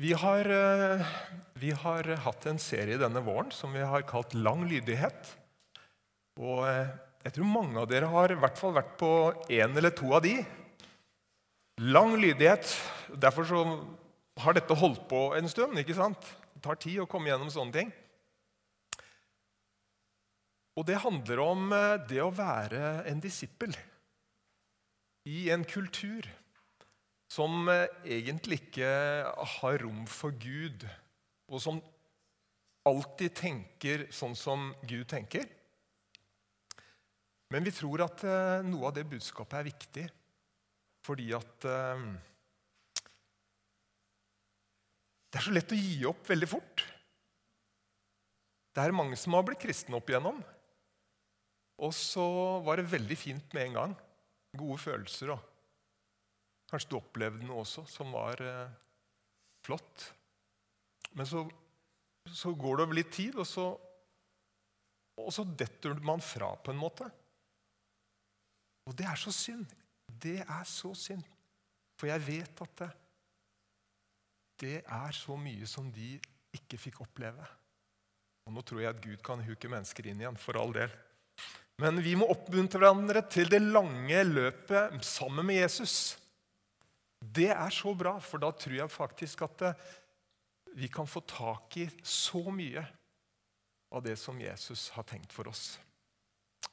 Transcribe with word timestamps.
Vi 0.00 0.12
har, 0.12 0.48
eh, 0.48 1.06
vi 1.52 1.70
har 1.70 2.06
hatt 2.24 2.46
en 2.48 2.58
serie 2.58 2.96
denne 2.96 3.20
våren 3.20 3.50
som 3.52 3.74
vi 3.76 3.82
har 3.84 4.06
kalt 4.08 4.32
Lang 4.32 4.62
lydighet. 4.64 5.34
Og 6.40 6.62
eh, 6.64 6.88
jeg 7.26 7.34
tror 7.36 7.50
mange 7.50 7.76
av 7.82 7.90
dere 7.90 8.08
har 8.08 8.32
i 8.32 8.38
hvert 8.40 8.56
fall 8.56 8.72
vært 8.78 8.94
på 8.96 9.10
én 9.52 9.76
eller 9.76 9.92
to 9.92 10.08
av 10.16 10.22
de. 10.24 10.38
Lang 11.84 12.16
lydighet. 12.16 12.72
Derfor 13.12 13.44
så 13.44 13.60
har 14.40 14.56
dette 14.56 14.78
holdt 14.80 15.04
på 15.10 15.20
en 15.36 15.52
stund. 15.52 15.76
ikke 15.76 15.98
sant? 16.00 16.32
Det 16.54 16.64
tar 16.64 16.80
tid 16.80 17.02
å 17.04 17.08
komme 17.10 17.28
gjennom 17.28 17.52
sånne 17.52 17.76
ting. 17.76 17.92
Og 20.80 20.88
det 20.88 21.02
handler 21.04 21.44
om 21.44 21.72
eh, 21.76 22.00
det 22.08 22.24
å 22.24 22.32
være 22.32 23.02
en 23.04 23.20
disippel 23.20 23.76
i 25.28 25.50
en 25.52 25.68
kultur 25.68 26.24
som 27.30 27.68
eh, 27.70 27.86
egentlig 28.18 28.64
ikke 28.64 28.90
har 29.56 29.80
rom 29.84 30.02
for 30.10 30.34
Gud, 30.34 30.86
og 31.50 31.62
som 31.62 31.78
alltid 32.88 33.34
tenker 33.38 34.06
sånn 34.14 34.34
som 34.38 34.70
Gud 34.82 35.06
tenker. 35.10 35.46
Men 37.50 37.66
vi 37.66 37.74
tror 37.74 38.06
at 38.06 38.24
eh, 38.26 38.66
noe 38.66 38.90
av 38.90 38.96
det 38.96 39.06
budskapet 39.10 39.60
er 39.60 39.70
viktig 39.70 40.08
fordi 41.00 41.30
at 41.32 41.64
eh, 41.64 42.02
Det 45.30 45.38
er 45.38 45.44
så 45.46 45.52
lett 45.54 45.72
å 45.72 45.78
gi 45.78 46.00
opp 46.10 46.24
veldig 46.26 46.46
fort. 46.50 46.82
Det 48.74 48.82
er 48.82 48.94
mange 48.94 49.14
som 49.14 49.36
har 49.36 49.44
blitt 49.46 49.60
kristne 49.62 49.94
opp 49.94 50.08
igjennom. 50.10 50.40
Og 51.86 51.92
så 51.94 52.24
var 52.66 52.80
det 52.80 52.90
veldig 52.90 53.18
fint 53.18 53.54
med 53.54 53.68
en 53.68 53.76
gang. 53.78 53.94
Gode 54.58 54.80
følelser 54.82 55.30
og 55.36 55.49
Kanskje 56.70 56.92
du 56.92 57.00
opplevde 57.00 57.46
noe 57.46 57.64
også 57.64 57.84
som 57.90 58.12
var 58.14 58.40
eh, 58.44 58.72
flott. 59.66 60.06
Men 61.18 61.26
så, 61.26 61.42
så, 62.30 62.52
går 62.54 62.78
det 62.78 62.86
over 62.86 62.98
litt 63.00 63.12
tid, 63.14 63.34
og 63.40 63.48
så, 63.48 63.66
og 65.18 65.32
så 65.34 65.44
detter 65.44 65.98
man 66.06 66.22
fra 66.22 66.52
på 66.62 66.70
en 66.70 66.80
måte. 66.80 67.08
Og 68.86 68.94
det 68.96 69.06
er 69.10 69.18
så 69.18 69.34
synd. 69.34 69.66
Det 70.06 70.38
er 70.42 70.66
så 70.66 70.92
synd. 70.98 71.26
For 71.98 72.10
jeg 72.10 72.22
vet 72.26 72.62
at 72.64 72.76
det, 72.80 72.90
det 74.62 74.76
er 74.82 75.16
så 75.16 75.36
mye 75.40 75.66
som 75.68 75.90
de 75.92 76.14
ikke 76.56 76.78
fikk 76.80 77.02
oppleve. 77.04 77.44
Og 78.46 78.54
Nå 78.54 78.64
tror 78.66 78.82
jeg 78.82 78.94
at 78.94 79.02
Gud 79.02 79.20
kan 79.26 79.42
huke 79.44 79.70
mennesker 79.70 80.08
inn 80.10 80.22
igjen, 80.22 80.38
for 80.40 80.58
all 80.58 80.72
del. 80.74 80.92
Men 81.80 82.00
vi 82.04 82.14
må 82.18 82.28
oppmuntre 82.28 82.80
hverandre 82.82 83.22
til 83.32 83.48
det 83.52 83.60
lange 83.62 84.24
løpet 84.26 84.98
sammen 85.06 85.46
med 85.48 85.62
Jesus. 85.62 86.19
Det 87.20 87.50
er 87.52 87.70
så 87.74 87.92
bra, 87.94 88.14
for 88.24 88.40
da 88.40 88.50
tror 88.56 88.78
jeg 88.78 88.92
faktisk 88.92 89.44
at 89.44 89.66
eh, 89.68 89.84
vi 90.80 90.88
kan 90.88 91.08
få 91.08 91.20
tak 91.28 91.76
i 91.76 91.86
så 92.02 92.42
mye 92.54 92.82
av 93.92 94.02
det 94.06 94.16
som 94.16 94.38
Jesus 94.40 94.88
har 94.94 95.04
tenkt 95.08 95.32
for 95.34 95.50
oss. 95.50 95.74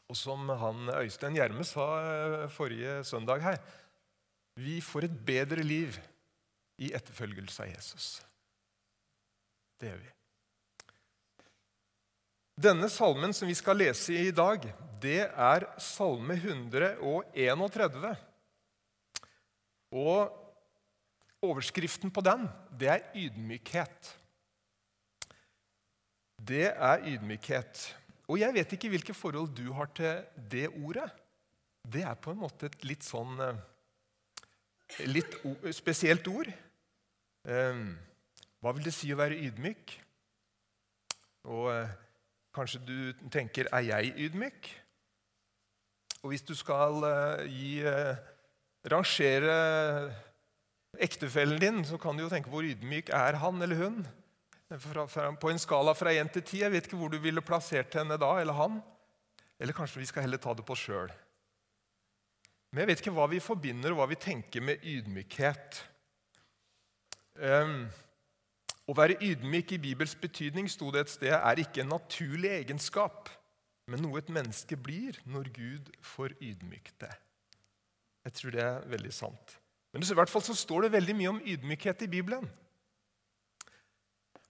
Og 0.08 0.16
som 0.16 0.48
han 0.48 0.92
Øystein 0.96 1.36
Gjerme 1.36 1.66
sa 1.68 1.88
eh, 2.00 2.46
forrige 2.54 3.02
søndag 3.08 3.44
her 3.44 3.58
Vi 4.58 4.80
får 4.82 5.10
et 5.10 5.18
bedre 5.26 5.64
liv 5.66 5.98
i 6.82 6.94
etterfølgelse 6.96 7.66
av 7.66 7.74
Jesus. 7.74 8.06
Det 9.78 9.92
gjør 9.92 10.00
vi. 10.02 10.14
Denne 12.58 12.88
salmen 12.90 13.36
som 13.38 13.50
vi 13.50 13.54
skal 13.54 13.78
lese 13.78 14.16
i 14.18 14.32
dag, 14.34 14.64
det 15.02 15.28
er 15.30 15.68
salme 15.82 16.34
131. 16.40 18.16
Og 19.92 20.34
overskriften 21.42 22.12
på 22.12 22.24
den, 22.26 22.48
det 22.80 22.90
er 22.92 23.06
ydmykhet. 23.16 24.12
Det 26.48 26.68
er 26.74 27.06
ydmykhet. 27.08 27.84
Og 28.28 28.40
jeg 28.40 28.54
vet 28.54 28.74
ikke 28.76 28.90
hvilke 28.92 29.16
forhold 29.16 29.54
du 29.56 29.72
har 29.74 29.90
til 29.96 30.24
det 30.52 30.68
ordet. 30.84 31.08
Det 31.88 32.04
er 32.04 32.20
på 32.20 32.34
en 32.34 32.42
måte 32.42 32.68
et 32.68 32.84
litt 32.84 33.06
sånn 33.06 33.40
eh, 33.44 33.66
Litt 35.04 35.34
spesielt 35.76 36.24
ord. 36.32 36.48
Ehm, 37.52 37.90
hva 38.64 38.72
vil 38.72 38.86
det 38.88 38.94
si 38.96 39.10
å 39.12 39.18
være 39.20 39.36
ydmyk? 39.50 39.98
Og 41.52 41.66
eh, 41.74 41.92
kanskje 42.56 42.80
du 42.88 43.28
tenker 43.34 43.68
er 43.76 43.84
jeg 43.84 44.14
ydmyk? 44.30 44.70
Og 46.22 46.32
hvis 46.32 46.48
du 46.48 46.54
skal 46.56 47.04
eh, 47.10 47.44
gi 47.52 47.74
rangere 48.92 49.58
ektefellen 50.98 51.60
din, 51.62 51.84
så 51.86 52.00
kan 52.02 52.18
du 52.18 52.24
jo 52.26 52.32
tenke 52.32 52.52
hvor 52.52 52.66
ydmyk 52.66 53.12
er 53.14 53.38
han 53.42 53.62
eller 53.62 53.82
hun? 53.82 54.00
På 55.40 55.52
en 55.52 55.62
skala 55.62 55.94
fra 55.96 56.12
1 56.12 56.34
til 56.36 56.44
10. 56.44 56.62
Jeg 56.66 56.74
vet 56.74 56.88
ikke 56.90 57.00
hvor 57.00 57.12
du 57.14 57.20
ville 57.24 57.44
plassert 57.46 57.94
henne 57.96 58.18
da, 58.20 58.34
eller 58.42 58.58
han. 58.58 58.82
Eller 59.60 59.74
kanskje 59.74 60.02
vi 60.02 60.10
skal 60.10 60.26
heller 60.26 60.42
ta 60.42 60.54
det 60.54 60.66
på 60.68 60.76
sjøl. 60.76 61.12
Men 62.72 62.84
jeg 62.84 62.90
vet 62.90 63.04
ikke 63.04 63.16
hva 63.16 63.30
vi 63.32 63.40
forbinder 63.40 63.94
og 63.94 64.02
hva 64.02 64.10
vi 64.12 64.20
tenker 64.20 64.66
med 64.66 64.84
ydmykhet. 64.84 65.80
Um, 67.38 67.86
å 68.88 68.96
være 68.98 69.20
ydmyk 69.24 69.76
i 69.76 69.82
Bibels 69.82 70.16
betydning 70.20 70.68
sto 70.72 70.92
det 70.92 71.06
et 71.06 71.14
sted, 71.14 71.34
er 71.36 71.62
ikke 71.64 71.84
en 71.84 71.94
naturlig 71.96 72.52
egenskap, 72.56 73.32
men 73.88 74.04
noe 74.04 74.20
et 74.20 74.32
menneske 74.34 74.78
blir 74.80 75.20
når 75.28 75.52
Gud 75.56 75.92
får 76.16 76.36
ydmykt 76.44 76.96
det. 77.04 77.14
Jeg 78.28 78.36
tror 78.36 78.56
det 78.58 78.64
er 78.64 78.88
veldig 78.92 79.14
sant. 79.16 79.58
Men 79.96 80.04
i 80.04 80.16
hvert 80.20 80.32
fall 80.32 80.44
så 80.44 80.56
står 80.58 80.86
det 80.86 80.96
veldig 80.98 81.16
mye 81.16 81.30
om 81.32 81.44
ydmykhet 81.48 82.04
i 82.04 82.10
Bibelen. 82.12 82.44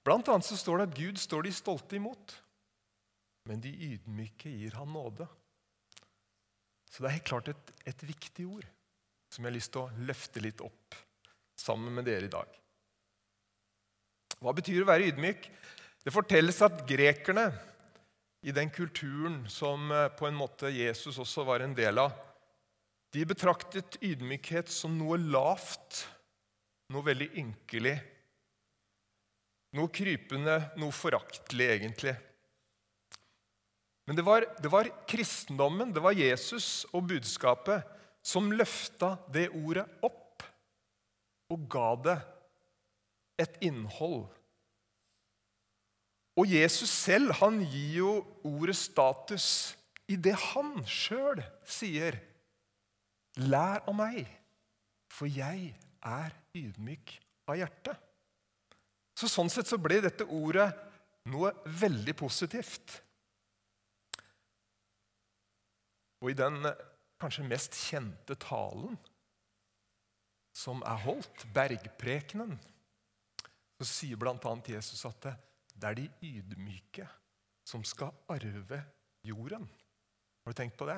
Blant 0.02 0.30
annet 0.34 0.48
så 0.48 0.58
står 0.58 0.82
det 0.82 0.88
at 0.88 0.98
Gud 0.98 1.20
står 1.22 1.46
de 1.46 1.52
stolte 1.54 1.98
imot, 2.00 2.34
men 3.48 3.62
de 3.62 3.70
ydmyke 3.92 4.50
gir 4.50 4.74
han 4.80 4.90
nåde. 4.90 5.28
Så 6.90 7.04
det 7.04 7.10
er 7.10 7.18
helt 7.20 7.30
klart 7.30 7.52
et, 7.52 7.74
et 7.86 8.06
viktig 8.08 8.48
ord 8.48 8.66
som 9.30 9.44
jeg 9.44 9.52
har 9.52 9.58
lyst 9.60 9.74
til 9.76 9.84
å 9.84 10.06
løfte 10.08 10.42
litt 10.42 10.64
opp 10.66 10.98
sammen 11.60 11.94
med 11.94 12.08
dere 12.08 12.26
i 12.26 12.34
dag. 12.34 12.48
Hva 14.42 14.54
betyr 14.58 14.82
å 14.82 14.90
være 14.90 15.12
ydmyk? 15.12 15.50
Det 16.02 16.14
fortelles 16.16 16.64
at 16.66 16.82
grekerne 16.88 17.50
i 18.48 18.54
den 18.56 18.72
kulturen 18.74 19.42
som 19.52 19.92
eh, 19.92 20.08
på 20.18 20.28
en 20.30 20.38
måte 20.38 20.72
Jesus 20.72 21.20
også 21.20 21.46
var 21.46 21.66
en 21.66 21.76
del 21.78 22.00
av, 22.00 22.16
de 23.16 23.24
betraktet 23.28 23.98
ydmykhet 24.04 24.70
som 24.72 24.98
noe 24.98 25.18
lavt, 25.22 26.04
noe 26.94 27.06
veldig 27.06 27.30
ynkelig. 27.40 27.96
Noe 29.78 29.92
krypende, 29.94 30.58
noe 30.80 30.96
foraktelig, 30.96 31.68
egentlig. 31.76 32.16
Men 34.08 34.16
det 34.16 34.24
var, 34.24 34.46
det 34.64 34.72
var, 34.72 34.88
kristendommen, 35.10 35.92
det 35.94 36.04
var 36.04 36.16
Jesus 36.16 36.86
og 36.96 37.10
budskapet, 37.10 37.84
som 38.24 38.52
løfta 38.56 39.16
det 39.32 39.50
ordet 39.56 39.86
opp 40.04 40.44
og 41.52 41.68
ga 41.72 41.90
det 42.04 42.18
et 43.44 43.60
innhold. 43.68 44.26
Og 46.38 46.52
Jesus 46.52 46.92
selv 46.92 47.34
han 47.40 47.60
gir 47.66 47.94
jo 48.02 48.12
ordet 48.46 48.78
status 48.78 49.48
i 50.08 50.16
det 50.20 50.36
han 50.52 50.76
sjøl 50.88 51.42
sier 51.68 52.20
Lær 53.46 53.84
av 53.86 53.94
meg, 53.98 54.26
for 55.14 55.30
jeg 55.30 55.72
er 56.08 56.36
ydmyk 56.58 57.14
av 57.48 57.60
hjerte. 57.60 57.94
Så 59.18 59.30
Sånn 59.30 59.50
sett 59.50 59.70
så 59.70 59.80
ble 59.82 60.00
dette 60.02 60.26
ordet 60.26 60.68
noe 61.30 61.52
veldig 61.66 62.16
positivt. 62.18 63.00
Og 66.22 66.32
i 66.32 66.38
den 66.38 66.66
kanskje 67.22 67.46
mest 67.46 67.78
kjente 67.78 68.38
talen 68.42 68.98
som 70.58 70.82
er 70.86 71.04
holdt, 71.04 71.46
bergprekenen, 71.54 72.56
så 73.78 73.86
sier 73.86 74.18
bl.a. 74.18 74.54
Jesus 74.66 75.04
at 75.06 75.30
det 75.78 75.90
er 75.90 76.00
de 76.00 76.08
ydmyke 76.26 77.06
som 77.68 77.84
skal 77.86 78.10
arve 78.34 78.82
jorden. 79.28 79.68
Har 80.42 80.54
du 80.54 80.58
tenkt 80.58 80.78
på 80.80 80.88
det? 80.90 80.98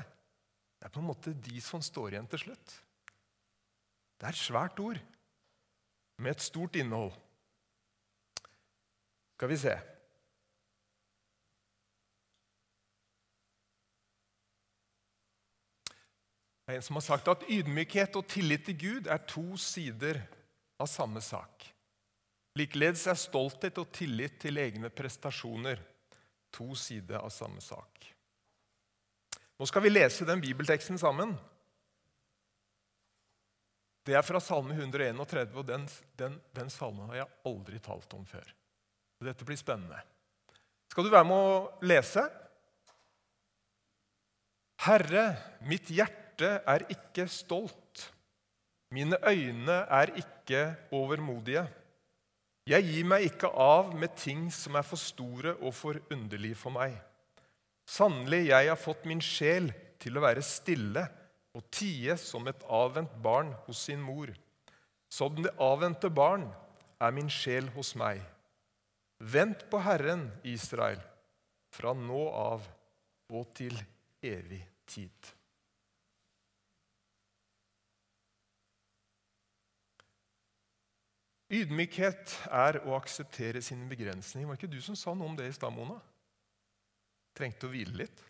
Det 0.80 0.88
er 0.88 0.94
på 0.96 1.02
en 1.02 1.10
måte 1.10 1.36
de 1.36 1.60
som 1.62 1.84
står 1.84 2.14
igjen 2.16 2.28
til 2.32 2.46
slutt. 2.46 2.76
Det 4.20 4.28
er 4.28 4.36
et 4.36 4.40
svært 4.40 4.80
ord 4.80 5.00
med 6.20 6.32
et 6.32 6.44
stort 6.44 6.76
innhold. 6.80 7.12
Skal 9.40 9.52
vi 9.52 9.60
se 9.60 9.78
Det 16.70 16.76
er 16.76 16.78
en 16.78 16.86
som 16.86 17.00
har 17.00 17.02
sagt 17.02 17.30
at 17.32 17.44
ydmykhet 17.50 18.18
og 18.20 18.28
tillit 18.30 18.68
til 18.68 18.76
Gud 18.78 19.08
er 19.10 19.24
to 19.26 19.56
sider 19.58 20.20
av 20.78 20.86
samme 20.86 21.18
sak. 21.18 21.66
Likeledes 22.62 23.08
er 23.10 23.18
stolthet 23.18 23.80
og 23.82 23.90
tillit 23.90 24.36
til 24.44 24.62
egne 24.62 24.92
prestasjoner 24.94 25.82
to 26.54 26.76
sider 26.78 27.24
av 27.24 27.32
samme 27.34 27.64
sak. 27.66 28.06
Nå 29.60 29.68
skal 29.68 29.84
vi 29.84 29.92
lese 29.92 30.28
den 30.28 30.40
bibelteksten 30.42 31.00
sammen. 31.00 31.34
Det 34.08 34.16
er 34.16 34.24
fra 34.26 34.40
Salme 34.42 34.74
131, 34.74 35.52
og 35.60 35.66
den, 35.68 35.84
den, 36.18 36.38
den 36.56 36.72
salmen 36.72 37.12
har 37.12 37.20
jeg 37.20 37.34
aldri 37.52 37.82
talt 37.84 38.14
om 38.16 38.24
før. 38.26 38.48
Dette 39.22 39.46
blir 39.46 39.60
spennende. 39.60 40.00
Skal 40.90 41.06
du 41.06 41.12
være 41.12 41.28
med 41.28 41.50
å 41.50 41.58
lese? 41.86 42.24
Herre, 44.88 45.26
mitt 45.68 45.92
hjerte 45.92 46.56
er 46.64 46.88
ikke 46.90 47.28
stolt. 47.30 48.08
Mine 48.96 49.20
øyne 49.28 49.84
er 49.92 50.16
ikke 50.18 50.64
overmodige. 50.96 51.68
Jeg 52.70 52.88
gir 52.88 53.06
meg 53.12 53.28
ikke 53.28 53.52
av 53.52 53.92
med 53.98 54.16
ting 54.18 54.48
som 54.54 54.80
er 54.80 54.88
for 54.88 55.02
store 55.02 55.58
og 55.60 55.76
for 55.76 56.00
underlige 56.14 56.58
for 56.58 56.74
meg. 56.74 56.96
Sannelig, 57.90 58.50
jeg 58.52 58.70
har 58.70 58.78
fått 58.78 59.08
min 59.10 59.22
sjel 59.24 59.72
til 60.02 60.18
å 60.18 60.22
være 60.22 60.44
stille 60.46 61.08
og 61.58 61.66
tie 61.74 62.14
som 62.22 62.46
et 62.48 62.62
avvent 62.70 63.16
barn 63.24 63.50
hos 63.66 63.82
sin 63.88 64.02
mor. 64.04 64.30
Som 65.10 65.40
det 65.42 65.56
avvente 65.58 66.12
barn 66.14 66.46
er 67.02 67.16
min 67.16 67.32
sjel 67.34 67.72
hos 67.74 67.96
meg. 67.98 68.22
Vent 69.20 69.66
på 69.72 69.82
Herren, 69.82 70.28
Israel, 70.46 71.02
fra 71.74 71.96
nå 71.98 72.22
av 72.30 72.68
og 73.34 73.50
til 73.58 73.76
evig 74.22 74.62
tid. 74.90 75.34
Ydmykhet 81.50 82.36
er 82.54 82.78
å 82.86 82.94
akseptere 82.94 83.62
sine 83.66 83.90
begrensninger. 83.90 84.46
Var 84.46 84.56
det 84.56 84.62
ikke 84.62 84.78
du 84.78 84.82
som 84.86 84.98
sa 84.98 85.16
noe 85.18 85.32
om 85.32 85.38
det 85.38 85.50
i 85.50 85.58
stad, 85.58 85.74
Mona? 85.74 85.98
Trengte 87.40 87.70
å 87.70 87.72
hvile 87.72 87.96
litt? 88.02 88.26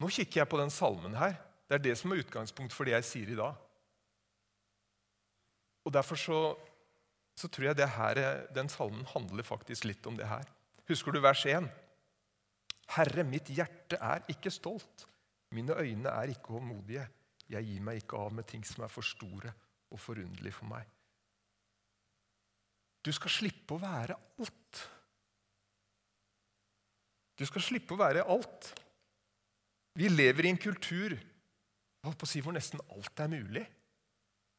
Nå 0.00 0.08
kikker 0.08 0.40
jeg 0.40 0.48
på 0.48 0.60
den 0.60 0.72
salmen 0.72 1.18
her. 1.20 1.36
Det 1.68 1.76
er 1.76 1.84
det 1.84 1.98
som 2.00 2.12
er 2.12 2.22
utgangspunkt 2.22 2.72
for 2.72 2.88
det 2.88 2.96
jeg 2.96 3.06
sier 3.06 3.34
i 3.34 3.38
dag. 3.38 3.58
Og 5.84 5.92
Derfor 5.92 6.18
så, 6.20 6.38
så 7.36 7.48
tror 7.52 7.70
jeg 7.70 7.92
her, 7.96 8.20
den 8.56 8.72
salmen 8.72 9.04
handler 9.12 9.44
faktisk 9.44 9.84
litt 9.88 10.06
om 10.08 10.16
det 10.16 10.28
her. 10.28 10.48
Husker 10.88 11.12
du 11.12 11.20
vers 11.22 11.44
1? 11.46 11.68
Herre, 12.96 13.24
mitt 13.28 13.52
hjerte 13.54 14.00
er 14.02 14.24
ikke 14.32 14.50
stolt. 14.50 15.04
Mine 15.54 15.76
øyne 15.78 16.10
er 16.10 16.32
ikke 16.32 16.56
håndmodige. 16.56 17.04
Jeg 17.50 17.66
gir 17.66 17.84
meg 17.84 18.00
ikke 18.00 18.18
av 18.18 18.32
med 18.34 18.46
ting 18.48 18.64
som 18.66 18.84
er 18.86 18.92
for 18.92 19.06
store 19.06 19.52
og 19.90 20.00
forunderlige 20.00 20.54
for 20.54 20.70
meg. 20.70 20.86
Du 23.04 23.12
skal 23.16 23.32
slippe 23.32 23.76
å 23.76 23.82
være 23.82 24.16
alt. 24.42 24.82
Du 27.40 27.46
skal 27.48 27.64
slippe 27.64 27.96
å 27.96 28.00
være 28.00 28.26
alt. 28.28 28.68
Vi 29.96 30.10
lever 30.12 30.44
i 30.44 30.52
en 30.52 30.60
kultur 30.60 31.16
på 32.04 32.12
å 32.12 32.28
si, 32.28 32.42
hvor 32.44 32.52
nesten 32.52 32.82
alt 32.92 33.22
er 33.24 33.30
mulig. 33.32 33.64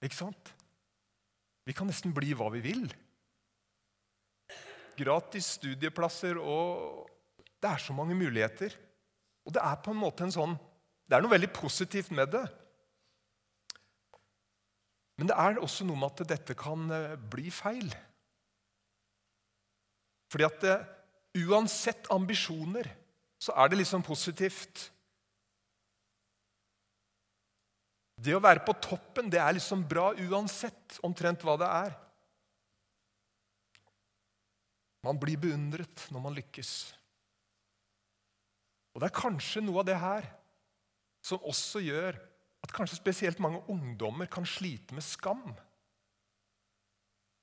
Ikke 0.01 0.17
sant? 0.17 0.49
Vi 1.69 1.75
kan 1.77 1.85
nesten 1.89 2.13
bli 2.13 2.33
hva 2.33 2.49
vi 2.55 2.63
vil. 2.65 2.87
Gratis 4.97 5.55
studieplasser 5.59 6.41
og 6.41 7.07
Det 7.61 7.69
er 7.69 7.77
så 7.77 7.93
mange 7.93 8.17
muligheter. 8.17 8.73
Og 9.45 9.53
det 9.53 9.61
er 9.61 9.77
på 9.85 9.93
en 9.93 10.01
måte 10.01 10.25
en 10.25 10.33
sånn 10.33 10.55
Det 11.05 11.13
er 11.13 11.21
noe 11.21 11.33
veldig 11.33 11.51
positivt 11.53 12.09
med 12.17 12.31
det. 12.33 12.43
Men 15.19 15.29
det 15.29 15.35
er 15.37 15.59
også 15.61 15.85
noe 15.85 15.99
med 16.01 16.15
at 16.15 16.31
dette 16.31 16.55
kan 16.57 16.87
eh, 16.89 17.13
bli 17.13 17.51
feil. 17.53 17.91
Fordi 20.31 20.45
at 20.47 20.57
det, 20.63 20.77
uansett 21.37 22.09
ambisjoner 22.11 22.89
så 23.41 23.55
er 23.57 23.71
det 23.71 23.81
liksom 23.81 24.03
positivt. 24.05 24.89
Det 28.21 28.35
å 28.37 28.43
være 28.43 28.61
på 28.65 28.75
toppen 28.83 29.31
det 29.33 29.39
er 29.41 29.55
liksom 29.57 29.85
bra 29.89 30.11
uansett 30.13 30.99
omtrent 31.05 31.41
hva 31.45 31.57
det 31.57 31.69
er. 31.69 31.95
Man 35.01 35.17
blir 35.17 35.39
beundret 35.41 36.05
når 36.13 36.21
man 36.21 36.35
lykkes. 36.37 36.73
Og 38.93 39.01
det 39.01 39.07
er 39.07 39.21
kanskje 39.21 39.63
noe 39.65 39.81
av 39.81 39.87
det 39.87 39.97
her 39.97 40.27
som 41.25 41.41
også 41.47 41.81
gjør 41.85 42.19
at 42.61 42.73
kanskje 42.75 42.99
spesielt 42.99 43.41
mange 43.41 43.63
ungdommer 43.71 44.29
kan 44.29 44.45
slite 44.45 44.93
med 44.93 45.05
skam. 45.05 45.41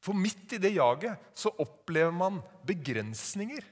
For 0.04 0.14
midt 0.14 0.54
i 0.54 0.60
det 0.62 0.76
jaget 0.76 1.18
så 1.34 1.50
opplever 1.58 2.14
man 2.14 2.38
begrensninger. 2.68 3.64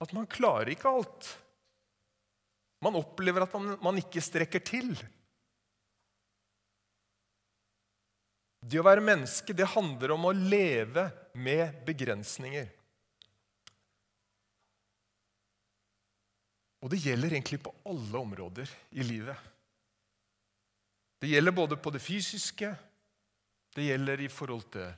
At 0.00 0.12
man 0.16 0.28
klarer 0.30 0.72
ikke 0.72 0.90
alt. 0.90 1.28
Man 2.80 2.96
opplever 2.96 3.44
at 3.44 3.54
man, 3.56 3.76
man 3.84 4.00
ikke 4.00 4.22
strekker 4.24 4.62
til. 4.64 4.94
Det 8.60 8.80
å 8.80 8.84
være 8.84 9.04
menneske 9.04 9.56
det 9.56 9.68
handler 9.72 10.14
om 10.16 10.28
å 10.28 10.36
leve 10.36 11.06
med 11.40 11.82
begrensninger. 11.86 12.68
Og 16.80 16.92
det 16.92 17.00
gjelder 17.04 17.36
egentlig 17.36 17.60
på 17.60 17.72
alle 17.88 18.20
områder 18.20 18.70
i 18.96 19.04
livet. 19.04 19.36
Det 21.20 21.28
gjelder 21.28 21.52
både 21.52 21.76
på 21.76 21.92
det 21.92 22.00
fysiske, 22.00 22.70
det 23.76 23.84
gjelder 23.84 24.22
i 24.24 24.28
forhold 24.32 24.64
til 24.72 24.88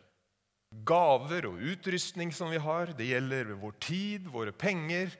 gaver 0.72 1.46
og 1.50 1.60
utrustning 1.60 2.32
som 2.34 2.50
vi 2.52 2.60
har, 2.62 2.94
det 2.96 3.10
gjelder 3.10 3.52
vår 3.60 3.76
tid, 3.82 4.28
våre 4.32 4.54
penger. 4.56 5.12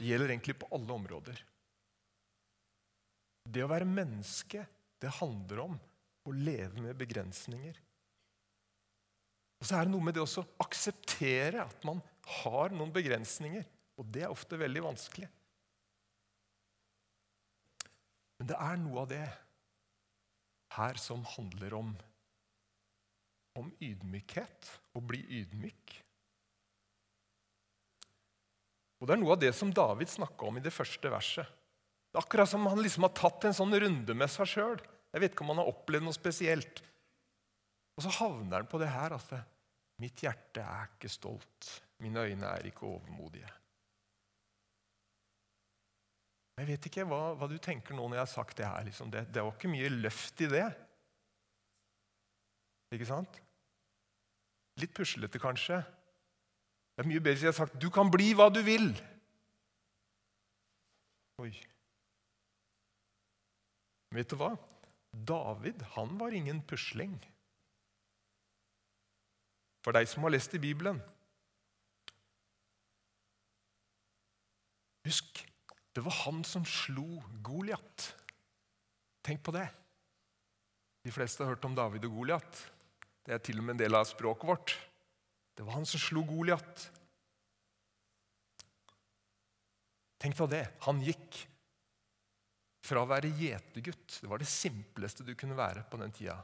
Det 0.00 0.08
gjelder 0.08 0.32
egentlig 0.32 0.56
på 0.62 0.70
alle 0.74 0.96
områder. 0.96 1.42
Det 3.50 3.64
å 3.64 3.70
være 3.70 3.88
menneske, 3.88 4.64
det 5.00 5.12
handler 5.20 5.64
om 5.66 5.76
å 6.28 6.34
leve 6.36 6.80
med 6.80 6.96
begrensninger. 7.00 7.76
Og 9.60 9.68
så 9.68 9.76
er 9.76 9.86
det 9.86 9.92
noe 9.92 10.06
med 10.06 10.16
det 10.16 10.24
å 10.24 10.46
akseptere 10.64 11.66
at 11.66 11.84
man 11.84 12.00
har 12.40 12.72
noen 12.72 12.92
begrensninger. 12.94 13.66
Og 14.00 14.08
det 14.08 14.24
er 14.24 14.32
ofte 14.32 14.56
veldig 14.60 14.86
vanskelig. 14.86 15.28
Men 18.40 18.48
det 18.48 18.56
er 18.56 18.78
noe 18.80 19.02
av 19.02 19.10
det 19.10 19.26
her 20.78 21.00
som 21.02 21.26
handler 21.34 21.74
om, 21.76 21.90
om 23.60 23.72
ydmykhet. 23.82 24.70
Å 24.96 25.02
bli 25.04 25.20
ydmyk. 25.40 25.96
Og 29.00 29.08
Det 29.08 29.14
er 29.16 29.20
noe 29.22 29.32
av 29.36 29.40
det 29.40 29.52
som 29.56 29.72
David 29.72 30.10
snakka 30.12 30.48
om 30.48 30.58
i 30.60 30.64
det 30.64 30.74
første 30.74 31.12
verset. 31.12 31.46
Det 32.10 32.18
er 32.18 32.24
akkurat 32.24 32.50
som 32.50 32.66
han 32.66 32.82
liksom 32.82 33.06
har 33.06 33.14
tatt 33.16 33.46
en 33.46 33.56
sånn 33.56 33.76
runde 33.80 34.16
med 34.18 34.32
seg 34.32 34.48
sjøl. 34.50 34.80
Jeg 35.10 35.22
vet 35.22 35.32
ikke 35.32 35.46
om 35.46 35.54
han 35.54 35.62
har 35.62 35.70
opplevd 35.70 36.04
noe 36.04 36.16
spesielt. 36.16 36.82
Og 37.96 38.04
så 38.04 38.12
havner 38.18 38.60
han 38.60 38.68
på 38.70 38.80
det 38.82 38.90
her 38.90 39.14
at 39.16 39.32
mitt 40.02 40.20
hjerte 40.24 40.64
er 40.64 40.90
ikke 40.90 41.10
stolt. 41.12 41.70
Mine 42.00 42.26
øyne 42.26 42.52
er 42.56 42.68
ikke 42.68 42.88
overmodige. 42.88 43.48
Jeg 46.60 46.68
vet 46.68 46.86
ikke 46.90 47.06
hva, 47.08 47.22
hva, 47.40 47.46
du 47.48 47.56
tenker 47.62 47.96
nå 47.96 48.04
når 48.04 48.18
jeg 48.18 48.26
har 48.26 48.32
sagt 48.34 48.58
det 48.58 48.68
her. 48.68 48.84
Liksom. 48.84 49.12
Det, 49.12 49.24
det 49.32 49.44
var 49.44 49.54
ikke 49.54 49.72
mye 49.72 49.92
løft 49.94 50.42
i 50.44 50.48
det. 50.50 50.66
Ikke 52.92 53.08
sant? 53.08 53.38
Litt 54.80 54.94
puslete, 54.96 55.40
kanskje. 55.42 55.80
Det 56.94 57.04
er 57.04 57.08
mye 57.08 57.22
bedre 57.22 57.36
hvis 57.36 57.46
jeg 57.46 57.52
har 57.52 57.58
sagt 57.66 57.80
'du 57.80 57.90
kan 57.90 58.10
bli 58.10 58.32
hva 58.34 58.48
du 58.52 58.60
vil'. 58.64 58.96
Oi. 61.40 61.52
Vet 64.12 64.30
du 64.30 64.36
hva? 64.36 64.56
David 65.12 65.82
han 65.94 66.18
var 66.18 66.34
ingen 66.36 66.62
pusling. 66.62 67.16
For 69.84 69.96
deg 69.96 70.08
som 70.08 70.26
har 70.26 70.34
lest 70.34 70.54
i 70.54 70.60
Bibelen 70.60 71.00
Husk 75.08 75.46
det 75.96 76.04
var 76.04 76.14
han 76.24 76.44
som 76.46 76.64
slo 76.68 77.22
Goliat. 77.42 78.04
Tenk 79.26 79.42
på 79.42 79.54
det. 79.56 79.66
De 81.02 81.10
fleste 81.10 81.42
har 81.42 81.54
hørt 81.54 81.64
om 81.66 81.74
David 81.74 82.04
og 82.06 82.12
Goliat. 82.20 82.60
Det 83.30 83.36
er 83.36 83.42
til 83.46 83.60
og 83.60 83.62
med 83.62 83.76
en 83.76 83.80
del 83.84 83.94
av 83.94 84.08
språket 84.10 84.48
vårt. 84.48 84.72
Det 85.54 85.62
var 85.62 85.76
han 85.76 85.84
som 85.86 86.00
slo 86.02 86.24
Goliat. 86.26 86.80
Tenk 90.18 90.34
deg 90.40 90.50
det. 90.50 90.64
Han 90.88 90.98
gikk 91.06 91.38
fra 92.90 93.04
å 93.04 93.06
være 93.06 93.30
gjetergutt, 93.38 94.16
det 94.18 94.32
var 94.32 94.42
det 94.42 94.50
simpleste 94.50 95.22
du 95.22 95.36
kunne 95.38 95.54
være 95.54 95.84
på 95.86 96.00
den 96.00 96.10
tida, 96.16 96.40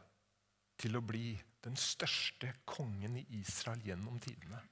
til 0.78 0.94
å 0.94 1.02
bli 1.02 1.32
den 1.66 1.74
største 1.74 2.52
kongen 2.68 3.18
i 3.18 3.24
Israel 3.40 3.82
gjennom 3.82 4.22
tidene. 4.22 4.62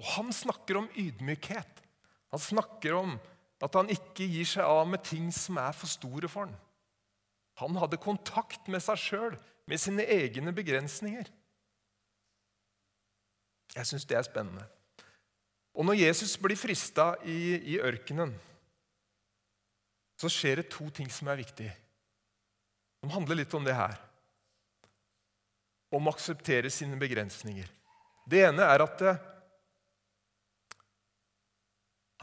Og 0.00 0.08
han 0.14 0.32
snakker 0.32 0.80
om 0.80 0.88
ydmykhet. 0.96 1.84
Han 2.32 2.40
snakker 2.40 2.96
om 2.96 3.18
at 3.60 3.76
han 3.76 3.92
ikke 3.92 4.24
gir 4.24 4.48
seg 4.48 4.64
av 4.64 4.88
med 4.88 5.04
ting 5.04 5.28
som 5.36 5.60
er 5.60 5.76
for 5.76 5.92
store 5.92 6.32
for 6.32 6.48
han. 6.48 6.56
Han 7.60 7.76
hadde 7.80 8.00
kontakt 8.00 8.68
med 8.68 8.82
seg 8.84 9.00
sjøl, 9.00 9.36
med 9.66 9.80
sine 9.80 10.04
egne 10.04 10.52
begrensninger. 10.54 11.28
Jeg 13.76 13.88
syns 13.88 14.06
det 14.08 14.18
er 14.18 14.26
spennende. 14.26 14.66
Og 15.76 15.84
når 15.84 15.98
Jesus 15.98 16.36
blir 16.40 16.56
frista 16.56 17.14
i, 17.28 17.56
i 17.74 17.78
ørkenen, 17.84 18.32
så 20.16 20.30
skjer 20.32 20.62
det 20.62 20.70
to 20.72 20.88
ting 20.94 21.10
som 21.12 21.28
er 21.28 21.40
viktige, 21.42 21.74
som 23.02 23.12
handler 23.12 23.42
litt 23.42 23.56
om 23.56 23.64
det 23.66 23.76
her. 23.76 23.98
Om 25.92 26.08
å 26.08 26.14
akseptere 26.14 26.72
sine 26.72 26.96
begrensninger. 27.00 27.68
Det 28.26 28.40
ene 28.48 28.64
er 28.64 28.84
at 28.84 28.96
det, 29.02 29.12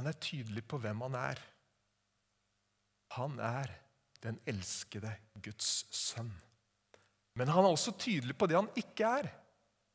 han 0.02 0.10
er 0.10 0.18
tydelig 0.18 0.66
på 0.68 0.80
hvem 0.82 1.06
han 1.06 1.16
er. 1.22 1.42
Han 3.14 3.38
er 3.38 3.78
den 4.24 4.40
elskede 4.48 5.12
Guds 5.44 5.84
sønn. 5.94 6.32
Men 7.38 7.50
han 7.50 7.66
er 7.66 7.74
også 7.74 7.96
tydelig 7.98 8.36
på 8.38 8.48
det 8.50 8.60
han 8.60 8.70
ikke 8.80 9.10
er. 9.22 9.30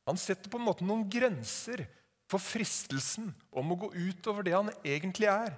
Han 0.08 0.18
setter 0.20 0.50
på 0.50 0.58
en 0.58 0.66
måte 0.66 0.87
noen 0.87 1.06
grenser 1.11 1.85
for 2.28 2.42
fristelsen 2.42 3.30
om 3.56 3.73
å 3.73 3.78
gå 3.85 3.92
utover 3.97 4.44
det 4.44 4.56
han 4.56 4.70
egentlig 4.82 5.30
er. 5.30 5.54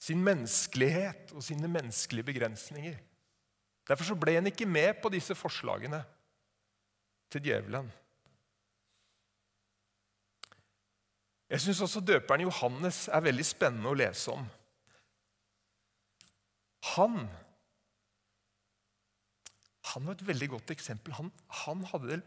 Sin 0.00 0.22
menneskelighet 0.24 1.34
og 1.36 1.44
sine 1.44 1.68
menneskelige 1.68 2.30
begrensninger. 2.30 2.96
Derfor 3.88 4.16
ble 4.16 4.38
han 4.38 4.48
ikke 4.48 4.68
med 4.68 5.00
på 5.02 5.10
disse 5.12 5.34
forslagene 5.36 6.00
til 7.32 7.44
djevelen. 7.48 7.90
Jeg 11.50 11.64
syns 11.64 11.82
også 11.82 12.00
døperen 12.06 12.46
Johannes 12.46 13.08
er 13.10 13.24
veldig 13.26 13.44
spennende 13.46 13.90
å 13.90 13.98
lese 13.98 14.30
om. 14.30 14.44
Han, 16.94 17.24
han 19.94 20.06
var 20.06 20.16
et 20.16 20.26
veldig 20.26 20.48
godt 20.54 20.72
eksempel. 20.74 21.14
Han, 21.18 21.30
han, 21.64 21.84
hadde, 21.92 22.20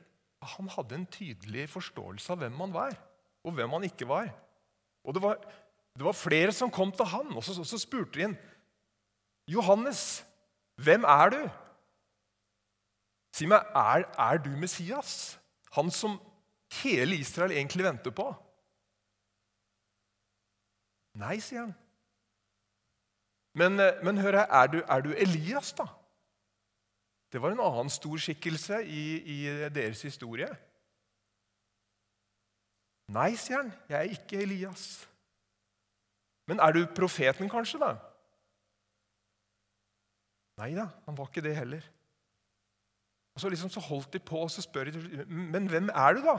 han, 0.55 0.70
hadde, 0.75 0.96
en 0.96 1.10
tydelig 1.12 1.67
forståelse 1.72 2.34
av 2.34 2.41
hvem 2.41 2.60
han 2.63 2.74
var, 2.74 2.96
og 3.43 3.55
hvem 3.58 3.75
han 3.77 3.88
ikke 3.88 4.08
var. 4.10 4.32
Og 5.03 5.15
det 5.15 5.24
var, 5.24 5.39
det 5.98 6.05
var 6.05 6.17
flere 6.17 6.51
som 6.55 6.72
kom 6.72 6.91
til 6.91 7.10
han, 7.12 7.32
og 7.36 7.43
så, 7.43 7.55
så 7.63 7.79
spurte 7.79 8.17
de 8.17 8.27
inn. 8.27 8.38
Johannes, 9.51 10.24
hvem 10.82 11.03
er 11.08 11.34
du? 11.34 11.41
Si 13.34 13.48
meg, 13.50 13.65
er, 13.75 14.05
er 14.20 14.39
du 14.43 14.51
Messias? 14.58 15.39
Han 15.74 15.89
som 15.91 16.20
hele 16.84 17.17
Israel 17.17 17.51
egentlig 17.51 17.86
venter 17.86 18.13
på? 18.13 18.27
Nei, 21.22 21.38
sier 21.41 21.67
han. 21.67 21.74
Men, 23.58 23.77
eh, 23.79 24.00
men 24.05 24.17
hør 24.17 24.39
her, 24.39 24.48
er 24.50 24.70
du, 24.72 24.79
er 24.82 25.01
du, 25.05 25.12
Elias, 25.13 25.74
da? 25.77 25.86
Det 27.34 27.42
var 27.42 27.56
en 27.56 27.63
annen 27.66 27.90
stor 27.90 28.20
skikkelse 28.22 28.84
i, 28.86 29.04
i 29.25 29.38
deres 29.74 30.04
historie. 30.06 30.48
Nei, 33.13 33.32
sier 33.42 33.63
han, 33.63 33.72
jeg 33.90 33.98
er 33.98 34.12
ikke 34.13 34.42
Elias. 34.44 34.84
Men 36.46 36.62
er 36.62 36.75
du 36.75 36.84
profeten, 36.94 37.50
kanskje, 37.50 37.80
da? 37.82 37.96
Nei 40.62 40.75
da, 40.78 40.86
han 41.08 41.18
var 41.18 41.32
ikke 41.32 41.42
det 41.42 41.56
heller. 41.58 41.86
Og 43.34 43.42
Så 43.42 43.50
liksom 43.50 43.72
så 43.74 43.82
holdt 43.82 44.13
de 44.13 44.22
på 44.22 44.44
og 44.46 44.52
så 44.54 44.62
spør 44.62 44.92
de, 44.94 45.25
men 45.25 45.66
hvem 45.72 45.90
er 45.90 46.13
du, 46.13 46.22
da? 46.28 46.36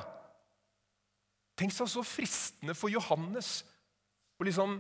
Tenk 1.58 1.74
seg 1.74 1.90
så 1.90 2.04
fristende 2.06 2.74
for 2.78 2.92
Johannes 2.92 3.64
å 4.38 4.46
liksom 4.46 4.78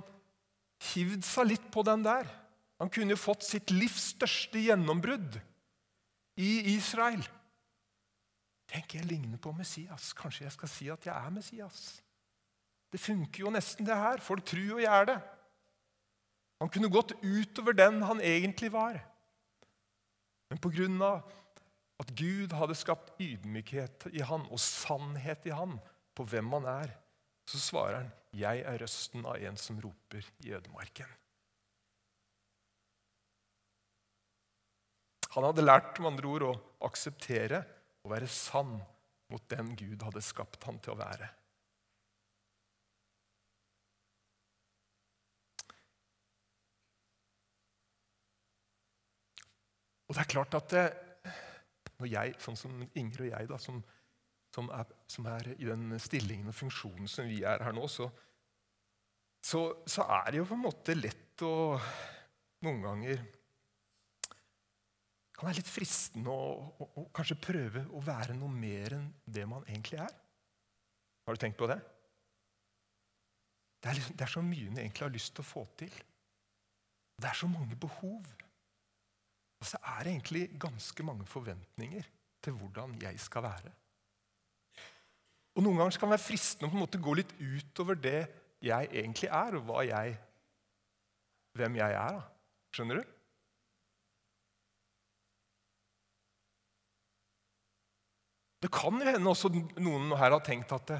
hivd 0.92 1.26
seg 1.26 1.50
litt 1.50 1.66
på 1.74 1.82
den 1.86 2.06
der. 2.06 2.30
Han 2.78 2.90
kunne 2.90 3.14
jo 3.14 3.18
fått 3.18 3.42
sitt 3.46 3.74
livs 3.74 4.12
største 4.14 4.62
gjennombrudd 4.62 5.40
i 6.40 6.74
Israel. 6.74 7.22
Tenk, 8.70 8.96
jeg 8.96 9.06
ligner 9.06 9.38
på 9.38 9.52
Messias. 9.54 10.12
Kanskje 10.16 10.46
jeg 10.46 10.54
skal 10.56 10.72
si 10.72 10.88
at 10.92 11.06
jeg 11.06 11.14
er 11.14 11.34
Messias? 11.34 11.82
Det 12.90 13.00
funker 13.02 13.44
jo 13.44 13.52
nesten, 13.54 13.86
det 13.86 13.96
her. 13.98 14.22
Folk 14.22 14.44
tror 14.46 14.64
jo 14.74 14.80
jeg 14.82 14.90
er 14.90 15.08
det. 15.12 15.18
Han 16.62 16.70
kunne 16.72 16.92
gått 16.92 17.16
utover 17.20 17.76
den 17.76 18.02
han 18.06 18.22
egentlig 18.24 18.70
var. 18.72 19.00
Men 20.50 20.60
på 20.62 20.70
grunn 20.74 21.00
av 21.02 21.24
at 22.02 22.10
Gud 22.18 22.54
hadde 22.56 22.76
skapt 22.78 23.14
ydmykhet 23.22 24.08
i 24.14 24.22
han 24.26 24.46
og 24.48 24.62
sannhet 24.62 25.46
i 25.48 25.54
han 25.54 25.78
på 26.14 26.26
hvem 26.30 26.52
han 26.56 26.68
er, 26.70 26.94
så 27.50 27.60
svarer 27.60 27.96
han, 28.00 28.12
'Jeg 28.34 28.64
er 28.66 28.78
røsten 28.80 29.26
av 29.26 29.36
en 29.36 29.56
som 29.56 29.80
roper 29.80 30.24
i 30.42 30.50
ødemarken'. 30.50 31.10
Han 35.34 35.48
hadde 35.48 35.64
lært 35.64 35.98
med 35.98 36.12
andre 36.12 36.30
ord 36.30 36.44
å 36.46 36.56
akseptere 36.86 37.64
og 38.04 38.12
være 38.12 38.28
sann 38.30 38.76
mot 39.32 39.48
den 39.50 39.72
Gud 39.78 40.04
hadde 40.06 40.22
skapt 40.22 40.62
han 40.68 40.78
til 40.82 40.94
å 40.94 41.00
være. 41.00 41.30
Og 50.04 50.14
det 50.14 50.22
er 50.22 50.30
klart 50.30 50.54
at 50.54 50.70
det, 50.70 50.84
når 51.98 52.10
jeg, 52.12 52.34
sånn 52.44 52.58
som 52.60 52.82
Inger 52.86 53.24
og 53.24 53.30
jeg, 53.32 53.48
da, 53.50 53.58
som, 53.58 53.80
som, 54.54 54.68
er, 54.70 54.90
som, 55.10 55.26
er, 55.32 55.54
i 55.56 55.66
den 55.66 55.96
stillingen 55.98 56.52
og 56.52 56.54
funksjonen 56.54 57.10
som 57.10 57.26
vi 57.26 57.40
er 57.42 57.64
her 57.64 57.74
nå, 57.74 57.88
så, 57.90 58.06
så, 59.42 59.64
så 59.82 60.06
er 60.20 60.28
det 60.30 60.44
jo 60.44 60.50
på 60.52 60.58
en 60.58 60.66
måte 60.68 60.94
lett 60.94 61.42
å 61.42 61.54
noen 62.62 62.84
ganger 62.84 63.24
kan 65.34 65.48
være 65.48 65.58
litt 65.58 65.70
fristende 65.70 66.30
å, 66.30 66.86
å, 66.86 67.04
kanskje 67.14 67.40
prøve 67.42 67.82
å 67.90 68.02
være 68.04 68.36
noe 68.38 68.52
mer 68.52 68.94
enn 68.98 69.08
det 69.26 69.46
man 69.50 69.66
egentlig 69.66 69.98
er. 70.04 70.14
Har 71.24 71.36
du 71.36 71.40
tenkt 71.40 71.58
på 71.58 71.68
det? 71.70 71.80
Det 73.82 73.90
er, 73.90 73.98
liksom, 73.98 74.16
det 74.16 74.24
er 74.24 74.32
så 74.32 74.42
mye 74.44 74.68
en 74.70 74.80
egentlig 74.80 75.04
har 75.04 75.12
lyst 75.12 75.34
til 75.34 75.44
å 75.44 75.48
få 75.48 75.64
til. 75.80 75.94
Det 77.20 77.28
er 77.28 77.38
så 77.38 77.48
mange 77.50 77.76
behov. 77.80 78.28
Og 79.60 79.68
så 79.68 79.80
er 79.94 80.04
det 80.04 80.12
egentlig 80.14 80.44
ganske 80.60 81.06
mange 81.06 81.26
forventninger 81.28 82.06
til 82.44 82.56
hvordan 82.60 82.94
jeg 83.02 83.20
skal 83.20 83.44
være. 83.44 83.72
Og 85.54 85.62
Noen 85.62 85.78
ganger 85.78 85.98
kan 85.98 86.10
det 86.10 86.16
være 86.16 86.26
fristende 86.26 86.68
å 86.68 86.72
på 86.72 86.78
en 86.78 86.84
måte 86.84 87.02
gå 87.02 87.14
litt 87.18 87.34
utover 87.38 87.98
det 87.98 88.20
jeg 88.64 88.88
egentlig 88.90 89.28
er, 89.28 89.58
og 89.60 89.82
jeg, 89.86 90.14
hvem 91.58 91.76
jeg 91.78 91.98
er. 91.98 92.18
Da. 92.18 92.24
Skjønner 92.74 93.00
du? 93.00 93.13
Det 98.64 98.70
kan 98.72 98.96
jo 98.96 99.04
hende 99.04 99.28
også 99.28 99.50
noen 99.52 100.14
her 100.16 100.32
har 100.32 100.40
tenkt 100.44 100.72
at 100.72 100.96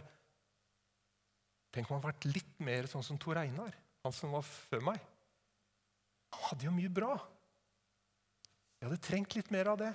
Tenk 1.75 1.89
om 1.89 1.97
han 1.97 2.05
hadde 2.05 2.13
vært 2.13 2.27
litt 2.31 2.61
mer 2.63 2.87
sånn 2.87 3.03
som 3.03 3.17
Tor 3.19 3.41
Einar, 3.41 3.73
han 4.05 4.13
som 4.15 4.31
var 4.37 4.45
før 4.47 4.85
meg. 4.93 5.01
Han 6.37 6.45
hadde 6.47 6.69
jo 6.69 6.75
mye 6.77 6.93
bra. 6.93 7.17
Jeg 8.79 8.87
hadde 8.87 9.01
trengt 9.03 9.35
litt 9.35 9.51
mer 9.51 9.73
av 9.73 9.81
det. 9.81 9.91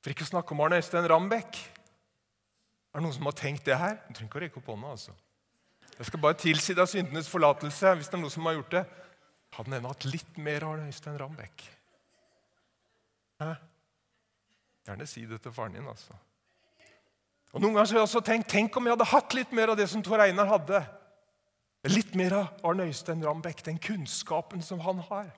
For 0.00 0.14
ikke 0.14 0.24
å 0.24 0.30
snakke 0.30 0.54
om 0.54 0.62
Arne 0.64 0.78
Øystein 0.80 1.08
Rambekk. 1.12 1.58
Er 1.60 3.02
det 3.02 3.04
noen 3.04 3.16
som 3.18 3.28
har 3.28 3.36
tenkt 3.36 3.68
det 3.68 3.76
her? 3.76 3.98
Du 4.06 4.14
trenger 4.14 4.30
ikke 4.30 4.40
å 4.40 4.44
rekke 4.46 4.60
opp 4.62 4.70
hånda. 4.72 4.94
altså. 4.96 5.12
Jeg 5.98 6.08
skal 6.08 6.22
bare 6.24 6.38
tilsi 6.40 6.76
deg 6.78 6.88
syndenes 6.88 7.28
forlatelse 7.28 7.92
hvis 7.98 8.08
det 8.08 8.16
er 8.16 8.22
noen 8.22 8.32
som 8.32 8.48
har 8.48 8.56
gjort 8.56 8.76
det. 8.78 8.84
Hadde 9.58 9.72
han 9.72 9.78
ennå 9.80 9.92
hatt 9.92 10.08
litt 10.08 10.40
mer 10.40 10.64
Arne 10.70 10.88
Øystein 10.88 11.18
Rambekk? 11.20 11.66
Hæ? 13.42 13.50
Gjerne 14.86 15.10
si 15.10 15.26
det 15.28 15.42
til 15.42 15.52
faren 15.52 15.76
din, 15.76 15.90
altså. 15.90 16.16
Og 17.56 17.62
Noen 17.62 17.72
ganger 17.72 17.88
har 17.88 18.02
jeg 18.02 18.04
også 18.10 18.20
tenkt 18.20 18.50
tenk 18.52 18.76
om 18.76 18.84
jeg 18.84 18.92
hadde 18.98 19.08
hatt 19.08 19.34
litt 19.38 19.56
mer 19.56 19.72
av 19.72 19.78
det 19.80 19.88
som 19.88 20.02
Tor 20.04 20.20
Einar 20.20 20.50
hadde. 20.50 20.82
Litt 21.88 22.12
mer 22.18 22.34
av 22.36 22.66
Arne 22.68 22.84
Øystein 22.90 23.24
Rambekk, 23.24 23.62
den 23.64 23.80
kunnskapen 23.80 24.60
som 24.64 24.82
han 24.84 25.00
har 25.08 25.30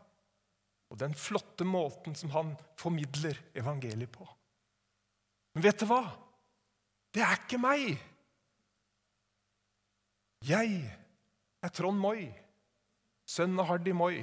og 0.88 0.96
den 1.00 1.14
flotte 1.16 1.66
måten 1.68 2.16
som 2.16 2.32
han 2.32 2.54
formidler 2.80 3.36
evangeliet 3.56 4.10
på. 4.12 4.24
Men 5.54 5.64
vet 5.66 5.82
du 5.82 5.88
hva? 5.88 6.02
Det 7.12 7.24
er 7.24 7.42
ikke 7.42 7.60
meg. 7.60 7.98
Jeg 10.48 10.80
er 11.64 11.74
Trond 11.74 11.98
Moi, 12.00 12.28
sønn 13.28 13.58
av 13.58 13.68
Hardy 13.72 13.92
Moi, 13.96 14.22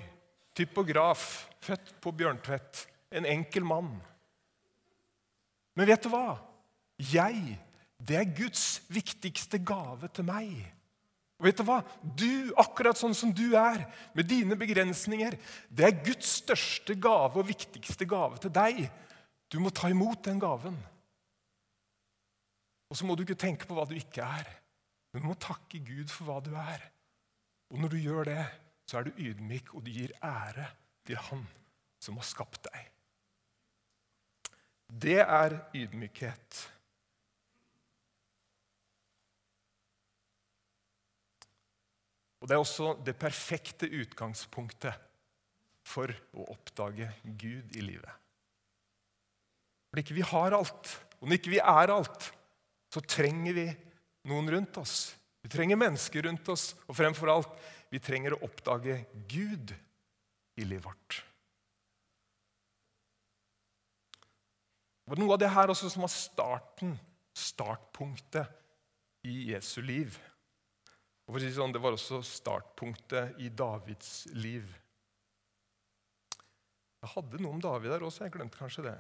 typograf, 0.58 1.46
født 1.66 1.94
på 2.02 2.14
Bjørntvedt, 2.16 2.86
en 3.16 3.28
enkel 3.30 3.66
mann. 3.68 3.92
Men 5.76 5.90
vet 5.90 6.06
du 6.06 6.10
hva? 6.14 6.38
Jeg, 6.98 7.60
det 8.00 8.18
er 8.20 8.34
Guds 8.38 8.82
viktigste 8.92 9.60
gave 9.64 10.10
til 10.14 10.28
meg. 10.28 10.52
Og 11.40 11.48
vet 11.48 11.60
Du 11.60 11.66
hva? 11.68 11.82
Du, 12.02 12.52
akkurat 12.62 13.00
sånn 13.00 13.16
som 13.18 13.32
du 13.36 13.58
er, 13.60 13.84
med 14.16 14.28
dine 14.30 14.56
begrensninger, 14.60 15.36
det 15.70 15.88
er 15.88 16.04
Guds 16.06 16.38
største 16.42 16.96
gave 16.96 17.42
og 17.42 17.50
viktigste 17.50 18.08
gave 18.08 18.40
til 18.40 18.54
deg. 18.56 18.86
Du 19.52 19.60
må 19.64 19.72
ta 19.76 19.92
imot 19.92 20.24
den 20.28 20.40
gaven. 20.40 20.78
Og 22.90 23.00
så 23.00 23.08
må 23.08 23.16
du 23.16 23.26
ikke 23.26 23.40
tenke 23.40 23.68
på 23.68 23.76
hva 23.76 23.88
du 23.90 23.96
ikke 23.98 24.24
er, 24.24 24.48
men 25.12 25.24
du 25.24 25.30
må 25.32 25.36
takke 25.40 25.82
Gud 25.84 26.12
for 26.12 26.30
hva 26.30 26.40
du 26.44 26.54
er. 26.56 26.84
Og 27.74 27.82
når 27.82 27.96
du 27.96 28.00
gjør 28.00 28.30
det, 28.30 28.44
så 28.86 29.00
er 29.00 29.08
du 29.08 29.22
ydmyk, 29.26 29.74
og 29.74 29.84
du 29.84 29.90
gir 29.92 30.14
ære 30.24 30.68
til 31.06 31.20
Han 31.30 31.44
som 32.02 32.20
har 32.20 32.28
skapt 32.28 32.68
deg. 32.70 32.92
Det 34.86 35.18
er 35.20 35.58
ydmykhet. 35.74 36.60
Og 42.46 42.50
Det 42.50 42.54
er 42.54 42.62
også 42.62 42.92
det 43.02 43.16
perfekte 43.18 43.88
utgangspunktet 43.90 44.94
for 45.82 46.12
å 46.38 46.44
oppdage 46.54 47.08
Gud 47.26 47.74
i 47.74 47.82
livet. 47.82 48.12
Når 49.90 50.04
ikke 50.04 50.18
vi 50.20 50.26
har 50.30 50.54
alt, 50.54 50.92
og 51.18 51.26
når 51.26 51.40
ikke 51.40 51.54
vi 51.56 51.62
er 51.64 51.94
alt, 51.96 52.28
så 52.94 53.02
trenger 53.02 53.58
vi 53.58 53.64
noen 54.30 54.52
rundt 54.54 54.78
oss. 54.78 55.16
Vi 55.42 55.50
trenger 55.50 55.82
mennesker 55.82 56.28
rundt 56.30 56.54
oss, 56.54 56.68
og 56.86 56.94
fremfor 57.00 57.34
alt, 57.34 57.58
vi 57.90 58.04
trenger 58.06 58.38
å 58.38 58.44
oppdage 58.46 59.00
Gud 59.26 59.74
i 60.62 60.70
livet 60.70 60.86
vårt. 60.86 61.18
Det 65.02 65.16
var 65.16 65.24
noe 65.24 65.34
av 65.34 65.42
det 65.42 65.50
her 65.58 65.74
også 65.74 65.90
som 65.90 66.06
var 66.06 66.14
starten, 66.14 66.94
startpunktet 67.34 68.54
i 69.26 69.50
Jesu 69.50 69.80
liv. 69.82 70.14
Og 71.26 71.34
for 71.34 71.40
å 71.40 71.44
si 71.44 71.54
sånn, 71.56 71.74
Det 71.74 71.82
var 71.82 71.96
også 71.98 72.22
startpunktet 72.22 73.40
i 73.42 73.50
Davids 73.50 74.28
liv. 74.38 74.66
Jeg 77.02 77.14
hadde 77.14 77.42
noe 77.42 77.54
om 77.54 77.62
David 77.62 77.92
der 77.92 78.06
også. 78.06 78.26
Jeg 78.26 78.34
glemte 78.34 78.58
kanskje 78.58 78.86
det. 78.88 78.98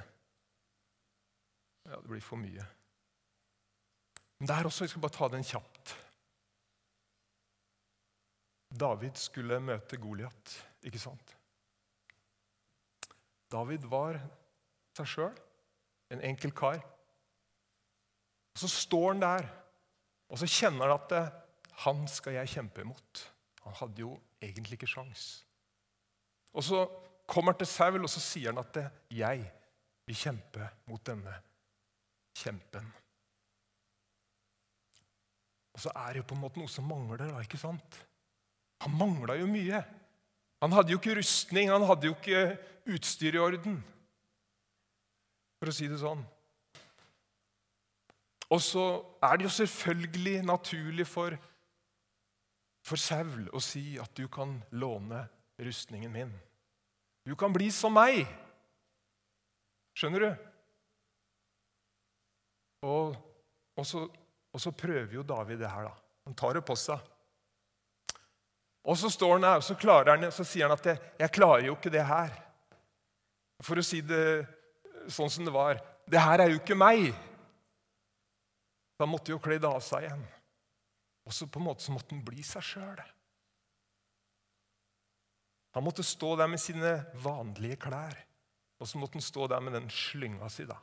Ja, 1.85 1.99
det 2.01 2.09
blir 2.09 2.21
for 2.21 2.41
mye. 2.41 2.65
Men 4.39 4.49
der 4.49 4.67
også, 4.67 4.85
vi 4.85 4.91
skal 4.91 5.01
bare 5.05 5.15
ta 5.15 5.29
den 5.31 5.45
kjapt. 5.45 5.95
David 8.75 9.15
skulle 9.21 9.61
møte 9.63 9.97
Goliat, 10.01 10.55
ikke 10.83 10.99
sant? 10.99 11.35
David 13.53 13.85
var 13.87 14.19
seg 14.97 15.07
sjøl, 15.07 15.37
en 16.11 16.23
enkel 16.27 16.51
kar. 16.55 16.81
Og 18.55 18.59
Så 18.59 18.69
står 18.71 19.13
han 19.13 19.23
der, 19.23 19.47
og 20.31 20.41
så 20.41 20.49
kjenner 20.49 20.89
han 20.89 20.97
at 20.97 21.09
det, 21.11 21.23
han 21.83 22.05
skal 22.07 22.37
jeg 22.37 22.53
kjempe 22.53 22.85
imot. 22.85 23.25
Han 23.65 23.75
hadde 23.81 24.03
jo 24.05 24.13
egentlig 24.41 24.77
ikke 24.77 24.89
sjans. 24.89 25.43
Og 26.55 26.63
så 26.63 26.85
kommer 27.27 27.53
han 27.53 27.59
til 27.59 27.67
Saul, 27.67 28.03
og 28.03 28.11
så 28.11 28.21
sier 28.23 28.53
han 28.53 28.61
at 28.61 28.71
det, 28.77 28.85
jeg 29.17 29.43
vil 30.05 30.19
kjempe 30.19 30.69
mot 30.87 31.01
denne 31.07 31.33
kjempen. 32.37 32.87
Og 35.75 35.83
så 35.83 35.91
er 35.91 36.13
det 36.13 36.21
jo 36.21 36.29
på 36.29 36.37
en 36.37 36.43
måte 36.45 36.61
noe 36.61 36.71
som 36.71 36.87
mangler. 36.87 37.25
da, 37.25 37.41
ikke 37.43 37.59
sant? 37.59 37.99
Han 38.85 38.95
mangla 38.95 39.35
jo 39.39 39.49
mye. 39.49 39.81
Han 40.63 40.71
hadde 40.71 40.93
jo 40.93 41.01
ikke 41.01 41.17
rustning, 41.17 41.69
han 41.69 41.83
hadde 41.83 42.07
jo 42.07 42.15
ikke 42.15 42.55
utstyr 42.95 43.35
i 43.35 43.41
orden. 43.41 43.81
For 45.59 45.71
å 45.71 45.75
si 45.75 45.89
det 45.91 45.99
sånn. 45.99 46.23
Og 48.53 48.61
så 48.61 48.85
er 49.25 49.37
det 49.37 49.47
jo 49.47 49.53
selvfølgelig 49.57 50.37
naturlig 50.45 51.07
for, 51.09 51.35
for 52.85 53.01
Saul 53.01 53.47
å 53.55 53.61
si 53.63 53.95
at 54.01 54.13
du 54.17 54.27
kan 54.31 54.59
låne 54.77 55.23
rustningen 55.57 56.11
min. 56.13 56.33
Du 57.25 57.33
kan 57.39 57.53
bli 57.53 57.71
som 57.73 57.95
meg. 57.95 58.27
Skjønner 59.97 60.25
du? 60.25 60.31
Og, 62.85 63.15
og, 63.73 63.85
så, 63.87 64.03
og 64.53 64.61
så 64.61 64.73
prøver 64.75 65.17
jo 65.17 65.25
David 65.25 65.63
det 65.63 65.71
her, 65.71 65.87
da. 65.89 65.95
Han 66.29 66.37
tar 66.37 66.57
det 66.57 66.65
på 66.67 66.75
seg. 66.77 67.01
Og 68.85 68.97
så 69.01 69.09
står 69.09 69.39
han 69.39 69.47
her, 69.47 69.63
og 69.63 69.65
så, 69.65 69.77
han, 70.05 70.27
så 70.29 70.45
sier 70.45 70.67
han 70.67 70.77
at 70.77 70.85
jeg, 70.85 70.99
'jeg 71.17 71.33
klarer 71.33 71.65
jo 71.65 71.73
ikke 71.73 71.89
det 71.89 72.05
her'. 72.05 72.37
For 73.65 73.81
å 73.81 73.85
si 73.85 74.01
det 74.05 74.45
sånn 75.09 75.31
som 75.31 75.45
det 75.47 75.53
var. 75.53 75.81
Det 76.05 76.21
her 76.21 76.43
er 76.43 76.51
jo 76.51 76.59
ikke 76.59 76.77
meg. 76.77 77.09
Så 78.93 79.05
han 79.05 79.09
måtte 79.09 79.33
jo 79.33 79.41
kle 79.41 79.57
det 79.57 79.69
av 79.69 79.81
seg 79.81 80.05
igjen. 80.05 80.25
Og 81.25 81.33
så 81.33 81.47
på 81.49 81.59
en 81.59 81.67
måte 81.67 81.83
så 81.83 81.93
måtte 81.95 82.13
han 82.13 82.25
bli 82.25 82.43
seg 82.45 82.65
sjøl. 82.65 83.01
Han 85.75 85.83
måtte 85.83 86.05
stå 86.07 86.35
der 86.39 86.47
med 86.47 86.61
sine 86.61 86.91
vanlige 87.23 87.79
klær. 87.87 88.15
Og 88.79 88.87
så 88.87 88.99
måtte 88.99 89.19
han 89.19 89.25
stå 89.25 89.47
der 89.51 89.63
med 89.63 89.75
den 89.75 89.89
slynga 89.91 90.47
si, 90.51 90.67
da. 90.69 90.77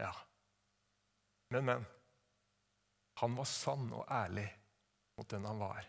Ja. 0.00 0.12
Men, 1.52 1.66
men. 1.68 1.84
Han 3.20 3.36
var 3.36 3.48
sann 3.48 3.90
og 3.92 4.06
ærlig 4.08 4.46
mot 5.18 5.28
den 5.28 5.44
han 5.44 5.60
var. 5.60 5.84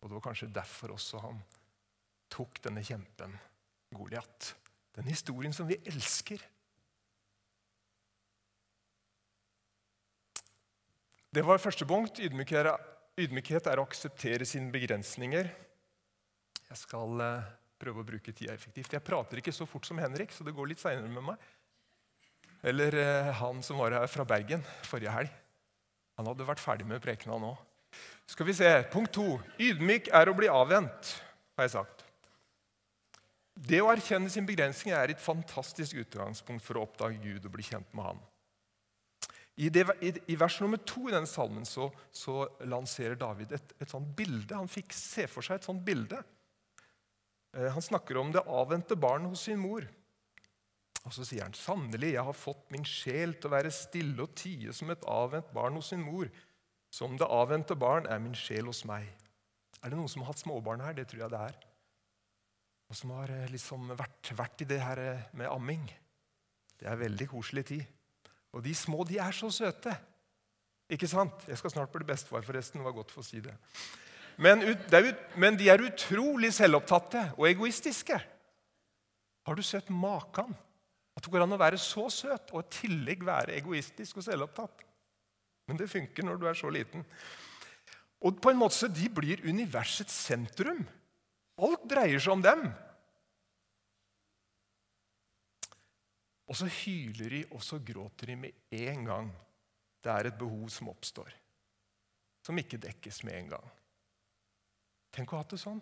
Og 0.00 0.08
det 0.08 0.16
var 0.18 0.26
kanskje 0.28 0.52
derfor 0.52 0.94
også 0.96 1.22
han 1.24 1.40
tok 2.30 2.60
denne 2.64 2.82
kjempen, 2.84 3.32
Goliat. 3.94 4.54
Den 4.96 5.08
historien 5.10 5.54
som 5.56 5.68
vi 5.70 5.80
elsker. 5.88 6.42
Det 11.30 11.44
var 11.46 11.62
første 11.62 11.86
punkt. 11.86 12.18
Ydmykhet 12.18 13.68
er 13.70 13.78
å 13.78 13.86
akseptere 13.86 14.46
sine 14.48 14.72
begrensninger. 14.74 15.50
Jeg 16.70 16.78
skal 16.78 17.22
eh, 17.22 17.50
prøve 17.78 18.02
å 18.02 18.06
bruke 18.06 18.34
tida 18.34 18.54
effektivt. 18.54 18.96
Jeg 18.96 19.06
prater 19.06 19.38
ikke 19.38 19.54
så 19.54 19.66
fort 19.68 19.86
som 19.86 20.00
Henrik, 20.02 20.34
så 20.34 20.46
det 20.46 20.54
går 20.56 20.72
litt 20.72 20.82
seinere 20.82 21.10
med 21.10 21.28
meg. 21.28 21.48
Eller 22.66 22.98
eh, 22.98 23.30
han 23.40 23.62
som 23.62 23.78
var 23.78 23.94
her 23.94 24.10
fra 24.10 24.26
Bergen 24.26 24.64
forrige 24.88 25.14
helg. 25.14 25.36
Han 26.18 26.28
hadde 26.32 26.48
vært 26.50 26.62
ferdig 26.62 26.88
med 26.90 27.02
prekena 27.04 27.38
nå. 27.40 27.54
Skal 28.30 28.50
vi 28.50 28.54
se, 28.58 28.68
Punkt 28.90 29.14
to. 29.14 29.38
Ydmyk 29.62 30.10
er 30.14 30.30
å 30.30 30.34
bli 30.36 30.50
avvent, 30.50 31.14
har 31.54 31.66
jeg 31.66 31.76
sagt. 31.78 32.04
Det 33.54 33.80
å 33.82 33.90
erkjenne 33.92 34.30
sin 34.32 34.46
begrensning 34.48 34.94
er 34.96 35.12
et 35.12 35.22
fantastisk 35.22 35.98
utgangspunkt 36.02 36.66
for 36.66 36.78
å 36.78 36.84
oppdage 36.88 37.22
Gud 37.22 37.46
og 37.46 37.54
bli 37.54 37.66
kjent 37.70 37.90
med 37.94 38.10
Han. 38.10 38.20
I, 39.56 39.68
det, 39.68 39.84
i, 40.00 40.36
vers 40.38 40.60
nummer 40.62 40.80
to 40.88 41.08
i 41.08 41.12
denne 41.12 41.28
salmen 41.28 41.66
så, 41.68 41.90
så 42.14 42.44
lanserer 42.64 43.18
David 43.18 43.52
et, 43.56 43.72
et 43.82 43.90
sånt 43.90 44.08
bilde. 44.16 44.56
Han 44.56 44.70
fikk 44.70 44.94
se 44.96 45.26
for 45.28 45.44
seg 45.44 45.58
et 45.58 45.68
sånt 45.68 45.82
bilde. 45.84 46.20
Eh, 47.56 47.68
han 47.74 47.84
snakker 47.84 48.20
om 48.20 48.30
det 48.32 48.46
avvente 48.48 48.96
barn 48.96 49.26
hos 49.28 49.44
sin 49.48 49.60
mor. 49.60 49.84
Og 51.04 51.16
Så 51.16 51.26
sier 51.26 51.44
han 51.44 51.56
sannelig, 51.56 52.14
jeg 52.14 52.24
har 52.24 52.36
fått 52.36 52.70
min 52.72 52.86
sjel 52.88 53.34
til 53.36 53.50
å 53.50 53.54
være 53.56 53.72
stille 53.74 54.24
og 54.24 54.36
tie 54.38 54.72
som 54.76 54.92
et 54.92 55.04
avvent 55.08 55.52
barn 55.56 55.76
hos 55.76 55.92
sin 55.92 56.04
mor. 56.04 56.30
Som 56.92 57.18
det 57.20 57.28
avvente 57.28 57.76
barn 57.78 58.08
er 58.10 58.22
min 58.22 58.36
sjel 58.38 58.70
hos 58.70 58.84
meg. 58.88 59.08
Er 59.80 59.92
det 59.92 59.98
noen 59.98 60.10
som 60.12 60.24
har 60.24 60.32
hatt 60.32 60.42
småbarn 60.42 60.84
her? 60.84 60.96
Det 60.96 61.08
tror 61.10 61.26
jeg 61.26 61.34
det 61.34 61.42
er 61.50 61.60
og 62.90 62.98
som 62.98 63.14
har 63.14 63.30
eh, 63.30 63.48
liksom 63.52 63.92
vært, 63.94 64.32
vært, 64.34 64.64
i 64.64 64.68
det 64.68 64.80
her 64.82 65.00
eh, 65.04 65.26
med 65.38 65.50
amming. 65.50 65.86
Det 66.80 66.88
er 66.90 66.98
veldig 66.98 67.28
koselig 67.30 67.64
tid. 67.70 67.84
Og 68.54 68.64
de 68.64 68.74
små 68.74 69.04
de 69.06 69.18
er 69.22 69.34
så 69.36 69.50
søte. 69.54 69.92
Ikke 70.90 71.08
sant? 71.10 71.44
Jeg 71.46 71.58
skal 71.60 71.74
snart 71.74 71.92
bli 71.94 72.06
bestefar, 72.06 72.42
forresten. 72.46 72.80
Det 72.80 72.88
var 72.88 72.96
godt 72.96 73.12
for 73.14 73.22
å 73.22 73.26
si 73.26 73.42
det. 73.44 73.54
Men, 74.40 74.64
det 74.90 75.02
men, 75.38 75.58
de 75.58 75.68
er 75.70 75.84
utrolig 75.84 76.52
selvopptatte 76.56 77.30
og 77.36 77.46
egoistiske. 77.50 78.16
Har 79.46 79.56
du 79.56 79.62
sett 79.64 79.90
maken? 79.92 80.54
At 81.16 81.26
det 81.26 81.32
går 81.32 81.44
an 81.44 81.56
å 81.56 81.60
være 81.60 81.78
så 81.80 82.06
søt 82.12 82.52
og 82.54 82.62
i 82.64 82.78
tillegg 82.80 83.24
være 83.26 83.56
egoistisk 83.58 84.20
og 84.20 84.26
selvopptatt. 84.26 84.86
Men 85.68 85.78
det 85.78 85.90
funker 85.92 86.26
når 86.26 86.40
du 86.40 86.46
er 86.50 86.58
så 86.58 86.70
liten. 86.72 87.04
Og 88.24 88.40
på 88.42 88.52
en 88.52 88.58
måte 88.60 88.76
så 88.76 88.88
De 88.90 89.08
blir 89.12 89.44
universets 89.46 90.14
sentrum. 90.26 90.82
Alt 91.60 91.84
dreier 91.88 92.18
seg 92.18 92.34
om 92.34 92.44
dem. 92.44 92.64
Og 96.50 96.58
så 96.58 96.66
hyler 96.80 97.30
de, 97.30 97.44
og 97.54 97.62
så 97.62 97.78
gråter 97.78 98.32
de 98.32 98.36
med 98.36 98.74
en 98.74 99.06
gang 99.06 99.30
det 100.00 100.10
er 100.10 100.30
et 100.30 100.38
behov 100.38 100.68
som 100.72 100.88
oppstår. 100.90 101.30
Som 102.46 102.58
ikke 102.58 102.80
dekkes 102.80 103.22
med 103.28 103.36
en 103.36 103.50
gang. 103.52 103.72
Tenk 105.14 105.30
å 105.30 105.36
ha 105.36 105.44
hatt 105.44 105.52
det 105.52 105.60
sånn. 105.60 105.80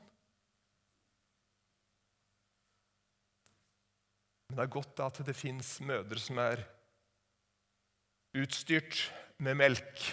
Men 4.49 4.59
det 4.59 4.65
er 4.65 4.75
godt 4.75 5.05
at 5.05 5.21
det 5.29 5.37
fins 5.37 5.77
mødre 5.85 6.21
som 6.21 6.41
er 6.43 6.65
utstyrt 8.39 9.07
med 9.45 9.59
melk. 9.61 10.09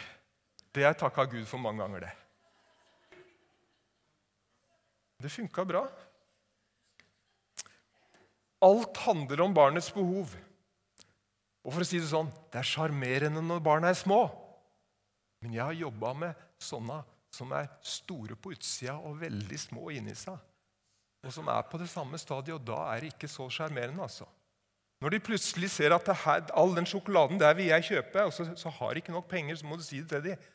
Det 0.76 0.84
har 0.84 0.94
jeg 0.94 1.02
takka 1.06 1.26
Gud 1.32 1.48
for 1.50 1.64
mange 1.64 1.82
ganger, 1.84 2.06
det. 2.06 2.14
Det 5.24 5.32
funka 5.32 5.64
bra. 5.66 5.86
Alt 8.66 8.98
handler 9.06 9.44
om 9.46 9.54
barnets 9.54 9.92
behov. 9.94 10.34
Og 11.66 11.74
for 11.74 11.82
å 11.82 11.88
si 11.88 12.00
Det 12.02 12.10
sånn, 12.10 12.32
det 12.54 12.62
er 12.62 12.68
sjarmerende 12.68 13.42
når 13.44 13.62
barna 13.66 13.92
er 13.92 13.98
små. 13.98 14.26
Men 15.44 15.54
jeg 15.54 15.66
har 15.66 15.78
jobba 15.78 16.14
med 16.18 16.46
sånne 16.62 17.02
som 17.36 17.52
er 17.54 17.70
store 17.86 18.38
på 18.40 18.54
utsida 18.56 18.96
og 18.96 19.20
veldig 19.22 19.60
små 19.60 19.90
inni 19.94 20.16
seg. 20.18 20.38
Og 21.26 21.34
som 21.34 21.50
er 21.50 21.66
på 21.70 21.80
det 21.82 21.90
samme 21.90 22.18
stadiet, 22.22 22.56
og 22.56 22.66
da 22.66 22.80
er 22.94 23.02
det 23.02 23.14
ikke 23.16 23.30
så 23.30 23.48
sjarmerende. 23.52 24.06
Altså. 24.06 24.28
Når 25.02 25.16
de 25.16 25.24
plutselig 25.26 25.72
ser 25.74 25.94
at 25.96 26.08
her, 26.24 26.46
all 26.54 26.76
den 26.78 26.88
sjokoladen 26.88 27.42
der 27.42 27.58
vil 27.58 27.72
jeg 27.72 27.88
kjøpe, 27.90 28.28
og 28.30 28.34
så, 28.34 28.48
så 28.58 28.72
har 28.78 28.94
de 28.94 29.02
ikke 29.02 29.16
nok 29.16 29.28
penger, 29.30 29.58
så 29.60 29.68
må 29.68 29.78
du 29.78 29.84
si 29.86 30.04
det 30.04 30.10
til 30.14 30.24
dem. 30.30 30.46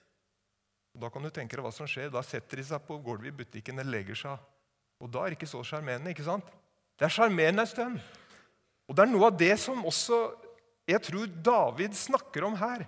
Da 1.01 1.11
kan 1.13 1.23
du 1.23 1.31
tenke 1.31 1.59
deg 1.59 1.63
hva 1.67 1.75
som 1.75 1.87
skjer. 1.91 2.11
Da 2.11 2.23
setter 2.27 2.59
de 2.59 2.67
seg 2.67 2.83
på 2.87 2.99
gulvet 3.03 3.31
i 3.31 3.37
butikken 3.43 3.79
eller 3.79 3.99
legger 3.99 4.19
seg. 4.19 4.49
Og 5.01 5.11
da 5.13 5.23
er 5.23 5.33
det 5.33 5.39
ikke 5.39 5.51
så 5.51 5.63
sjarmerende. 5.67 6.11
ikke 6.11 6.27
sant? 6.27 6.47
Det 7.01 7.09
er 7.09 7.15
sjarmerende 7.15 7.65
en 7.65 7.71
stund. 7.71 8.01
Og 8.91 8.97
det 8.97 9.05
er 9.07 9.11
noe 9.11 9.31
av 9.31 9.39
det 9.41 9.55
som 9.63 9.81
også 9.89 10.19
jeg 10.91 11.01
tror 11.07 11.31
David 11.31 11.95
snakker 11.95 12.45
om 12.45 12.57
her. 12.59 12.85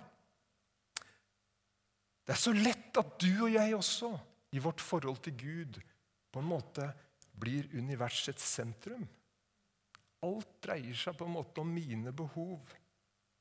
Det 2.23 2.35
er 2.35 2.39
så 2.39 2.53
lett 2.55 2.99
at 2.99 3.15
du 3.19 3.45
og 3.47 3.51
jeg 3.51 3.75
også, 3.75 4.11
i 4.53 4.61
vårt 4.61 4.83
forhold 4.83 5.17
til 5.25 5.35
Gud, 5.39 5.79
på 6.31 6.41
en 6.41 6.49
måte 6.49 6.85
blir 7.39 7.71
universets 7.73 8.45
sentrum. 8.45 9.03
Alt 10.23 10.51
dreier 10.63 10.95
seg 10.95 11.17
på 11.17 11.25
en 11.27 11.35
måte 11.35 11.63
om 11.63 11.73
mine 11.73 12.13
behov 12.15 12.61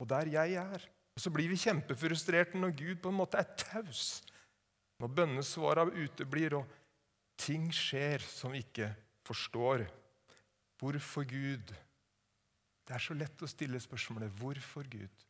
og 0.03 0.09
der 0.11 0.33
jeg 0.33 0.59
er. 0.59 0.83
Og 1.15 1.21
Så 1.21 1.31
blir 1.31 1.51
vi 1.53 1.61
kjempefrustrerte 1.61 2.59
når 2.59 2.75
Gud 2.75 3.01
på 3.03 3.13
en 3.13 3.21
måte 3.21 3.39
er 3.39 3.51
taus. 3.55 4.23
Når 4.99 5.15
bønnesvara 5.15 5.85
uteblir 5.87 6.57
og 6.59 6.79
ting 7.39 7.69
skjer 7.75 8.23
som 8.25 8.55
vi 8.55 8.65
ikke 8.65 8.91
forstår. 9.27 9.85
Hvorfor 10.83 11.23
Gud? 11.31 11.75
Det 12.83 12.95
er 12.97 13.03
så 13.03 13.15
lett 13.15 13.43
å 13.45 13.49
stille 13.51 13.79
spørsmålet 13.79 14.33
hvorfor 14.41 14.89
Gud? 14.91 15.21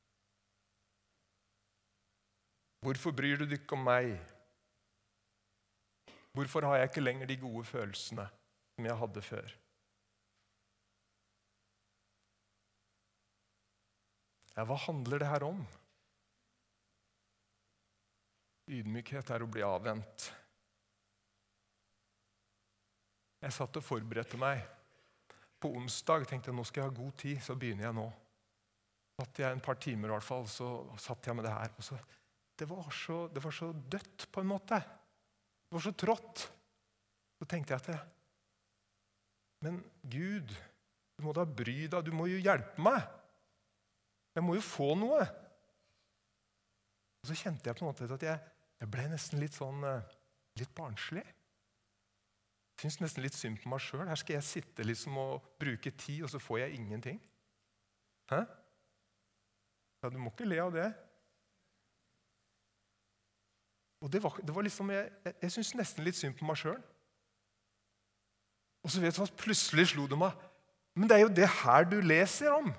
Hvorfor 2.82 3.12
bryr 3.12 3.36
du 3.36 3.44
deg 3.44 3.60
ikke 3.60 3.76
om 3.76 3.84
meg? 3.84 4.14
Hvorfor 6.32 6.64
har 6.64 6.80
jeg 6.80 6.88
ikke 6.88 7.04
lenger 7.04 7.28
de 7.28 7.36
gode 7.44 7.66
følelsene 7.68 8.24
som 8.72 8.88
jeg 8.88 8.98
hadde 9.04 9.26
før? 9.28 9.54
Ja, 14.56 14.64
hva 14.64 14.80
handler 14.88 15.20
det 15.20 15.28
her 15.34 15.50
om? 15.52 15.62
Ydmykhet 18.72 19.36
er 19.36 19.44
å 19.44 19.52
bli 19.52 19.68
avvent. 19.68 20.30
Jeg 23.44 23.52
satt 23.52 23.76
og 23.76 23.84
forberedte 23.84 24.40
meg. 24.40 24.62
På 25.62 25.70
onsdag 25.78 26.26
tenkte 26.28 26.50
jeg 26.50 26.58
nå 26.58 26.64
skal 26.66 26.82
jeg 26.82 26.90
ha 26.90 26.96
god 26.96 27.14
tid, 27.22 27.38
så 27.44 27.56
begynner 27.58 27.88
jeg 27.88 27.96
nå. 27.98 28.08
Satt 29.20 29.38
jeg 29.42 29.54
en 29.54 29.62
par 29.62 29.78
timer, 29.78 30.10
i 30.10 30.14
hvert 30.16 30.26
fall, 30.26 30.48
så 30.50 30.72
satt 31.00 31.28
jeg 31.28 31.38
med 31.38 31.46
det 31.46 31.54
her. 31.54 31.74
så 31.78 31.98
det 32.58 32.68
var, 32.68 32.90
så, 32.90 33.28
det 33.32 33.42
var 33.44 33.54
så 33.54 33.72
dødt, 33.72 34.26
på 34.32 34.42
en 34.42 34.50
måte. 34.50 34.78
Det 34.78 35.76
var 35.76 35.84
så 35.86 35.92
trått. 35.98 36.42
Så 37.40 37.48
tenkte 37.48 37.74
jeg 37.74 37.80
at 37.80 37.88
det, 37.90 38.00
Men 39.62 39.78
Gud, 40.02 40.52
du 41.16 41.24
må 41.24 41.32
da 41.32 41.44
bry 41.46 41.86
deg. 41.86 42.04
Du 42.04 42.12
må 42.14 42.26
jo 42.30 42.40
hjelpe 42.42 42.82
meg. 42.82 43.06
Jeg 44.34 44.44
må 44.44 44.56
jo 44.58 44.64
få 44.64 44.92
noe. 44.98 45.22
Og 47.22 47.30
så 47.30 47.36
kjente 47.38 47.70
jeg 47.70 47.78
på 47.78 47.84
en 47.84 47.90
måte 47.90 48.10
at 48.10 48.26
jeg, 48.26 48.52
jeg 48.82 48.90
ble 48.90 49.06
nesten 49.12 49.42
litt 49.42 49.54
sånn 49.54 49.84
eh, 49.86 50.14
litt 50.58 50.72
barnslig. 50.76 51.22
Syns 52.82 52.98
nesten 52.98 53.22
litt 53.22 53.36
synd 53.38 53.60
på 53.62 53.70
meg 53.70 53.78
sjøl. 53.84 54.08
Her 54.08 54.18
skal 54.18 54.40
jeg 54.40 54.48
sitte 54.48 54.82
liksom 54.82 55.14
og 55.22 55.44
bruke 55.60 55.92
tid, 55.94 56.24
og 56.26 56.32
så 56.32 56.40
får 56.42 56.64
jeg 56.64 56.80
ingenting. 56.80 57.20
Hæ? 58.32 58.42
Ja, 60.02 60.10
Du 60.10 60.18
må 60.18 60.32
ikke 60.32 60.48
le 60.50 60.58
av 60.58 60.72
det. 60.74 60.88
Og 64.02 64.10
det 64.10 64.18
var, 64.22 64.40
det 64.42 64.54
var 64.54 64.66
liksom, 64.66 64.90
Jeg, 64.90 65.12
jeg, 65.24 65.34
jeg 65.42 65.54
syns 65.54 65.74
nesten 65.78 66.04
litt 66.04 66.18
synd 66.18 66.34
på 66.34 66.48
meg 66.48 66.58
sjøl. 66.58 66.80
Og 68.82 68.90
så 68.90 68.98
vet 68.98 69.14
du 69.14 69.22
hva, 69.22 69.30
plutselig 69.44 69.92
slo 69.92 70.08
det 70.10 70.18
meg. 70.18 70.34
Men 70.98 71.06
det 71.06 71.16
er 71.16 71.22
jo 71.22 71.36
det 71.38 71.48
her 71.62 71.86
du 71.86 72.00
leser 72.02 72.50
om. 72.50 72.72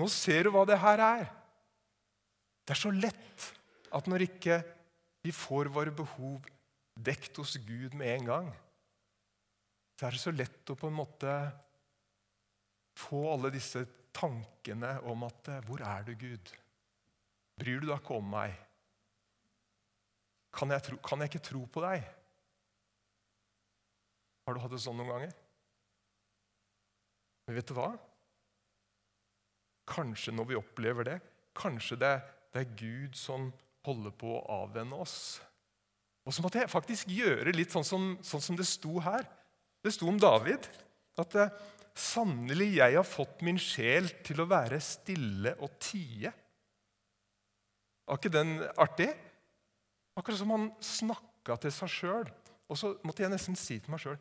Nå 0.00 0.08
ser 0.08 0.48
du 0.48 0.54
hva 0.54 0.64
det 0.64 0.80
her 0.80 1.02
er. 1.04 1.28
Det 2.64 2.72
er 2.72 2.80
så 2.86 2.92
lett 2.94 3.50
at 3.92 4.08
når 4.08 4.24
ikke 4.30 4.62
vi 5.26 5.34
får 5.34 5.68
våre 5.74 5.92
behov 5.92 6.40
dekt 6.98 7.38
hos 7.38 7.56
Gud 7.62 7.94
med 7.94 8.10
en 8.16 8.28
gang, 8.28 8.48
så 9.98 10.06
er 10.06 10.14
det 10.14 10.22
så 10.22 10.34
lett 10.34 10.70
å 10.70 10.76
på 10.78 10.90
en 10.90 10.98
måte 10.98 11.34
få 12.98 13.22
alle 13.32 13.50
disse 13.54 13.84
tankene 14.14 14.96
om 15.06 15.26
at 15.26 15.50
Hvor 15.66 15.82
er 15.86 16.06
du, 16.06 16.14
Gud? 16.18 16.52
Bryr 17.58 17.80
du 17.82 17.88
deg 17.88 17.98
ikke 17.98 18.18
om 18.18 18.30
meg? 18.30 18.54
Kan 20.54 20.72
jeg, 20.74 20.82
tro, 20.86 20.98
kan 21.04 21.22
jeg 21.22 21.30
ikke 21.30 21.46
tro 21.50 21.64
på 21.70 21.82
deg? 21.84 22.06
Har 24.46 24.56
du 24.56 24.62
hatt 24.62 24.72
det 24.72 24.80
sånn 24.82 24.96
noen 24.98 25.12
ganger? 25.12 25.34
Men 27.46 27.58
vet 27.58 27.68
du 27.68 27.74
hva? 27.76 27.90
Kanskje 29.88 30.34
når 30.34 30.50
vi 30.50 30.58
opplever 30.58 31.06
det, 31.08 31.18
kanskje 31.56 31.98
det, 32.00 32.14
det 32.52 32.62
er 32.62 32.74
Gud 32.78 33.18
som 33.18 33.50
holder 33.86 34.14
på 34.20 34.34
å 34.36 34.42
avvenne 34.62 34.98
oss. 35.00 35.38
Og 36.28 36.34
så 36.36 36.44
måtte 36.44 36.60
jeg 36.60 36.68
faktisk 36.68 37.08
gjøre 37.08 37.54
litt 37.56 37.72
sånn 37.72 37.86
som, 37.88 38.10
sånn 38.20 38.44
som 38.44 38.56
det 38.58 38.66
sto 38.68 38.98
her. 39.00 39.24
Det 39.80 39.94
sto 39.94 40.10
om 40.10 40.18
David 40.20 40.66
at 41.18 41.36
eh, 41.40 41.54
sannelig 41.96 42.68
jeg 42.76 42.98
har 42.98 43.06
fått 43.06 43.40
min 43.46 43.56
sjel 43.60 44.10
til 44.26 44.42
å 44.44 44.48
være 44.50 44.76
stille 44.84 45.54
og 45.64 45.78
tie. 45.80 46.34
Var 48.04 48.20
ikke 48.20 48.34
den 48.34 48.58
artig? 48.76 49.08
Akkurat 50.20 50.40
som 50.42 50.52
han 50.52 50.68
snakka 50.84 51.56
til 51.64 51.74
seg 51.74 51.94
sjøl. 51.96 52.30
Og 52.68 52.76
så 52.76 52.92
måtte 53.08 53.24
jeg 53.24 53.32
nesten 53.32 53.56
si 53.56 53.78
til 53.80 53.94
meg 53.94 54.04
sjøl 54.04 54.18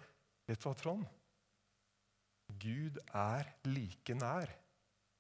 Vet 0.47 0.61
du 0.63 0.69
hva, 0.69 0.77
Trond? 0.79 1.03
Gud 2.55 3.01
er 3.11 3.49
like 3.67 4.15
nær. 4.15 4.53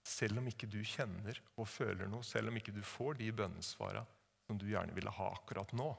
Selv 0.07 0.39
om 0.39 0.47
ikke 0.47 0.69
du 0.71 0.79
kjenner 0.87 1.35
og 1.59 1.67
føler 1.67 2.07
noe, 2.07 2.23
selv 2.23 2.47
om 2.47 2.55
ikke 2.55 2.71
du 2.71 2.79
får 2.79 3.19
de 3.19 3.27
bønnesvara 3.35 4.05
som 4.47 4.55
du 4.55 4.69
gjerne 4.71 4.95
ville 4.95 5.11
ha 5.11 5.33
akkurat 5.35 5.73
nå. 5.75 5.89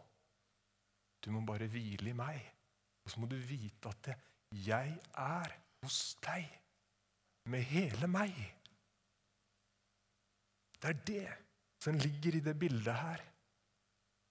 Du 1.24 1.30
må 1.34 1.42
bare 1.46 1.68
hvile 1.70 2.12
i 2.12 2.16
meg. 2.16 2.38
Og 3.04 3.12
så 3.12 3.20
må 3.20 3.28
du 3.30 3.36
vite 3.36 3.90
at 3.90 4.12
jeg 4.64 4.94
er 5.18 5.54
hos 5.82 6.16
deg 6.24 6.46
med 7.48 7.64
hele 7.70 8.08
meg. 8.10 8.36
Det 10.78 10.90
er 10.92 11.04
det 11.08 11.28
som 11.82 11.98
ligger 11.98 12.38
i 12.38 12.44
det 12.44 12.54
bildet 12.58 12.94
her 12.94 13.24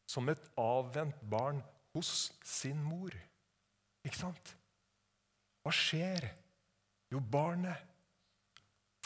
som 0.07 0.29
et 0.31 0.43
avvent 0.61 1.19
barn 1.29 1.59
hos 1.95 2.31
sin 2.45 2.79
mor. 2.83 3.11
Ikke 4.05 4.19
sant? 4.19 4.53
Hva 5.63 5.73
skjer? 5.75 6.29
Jo, 7.11 7.19
barnet 7.19 7.83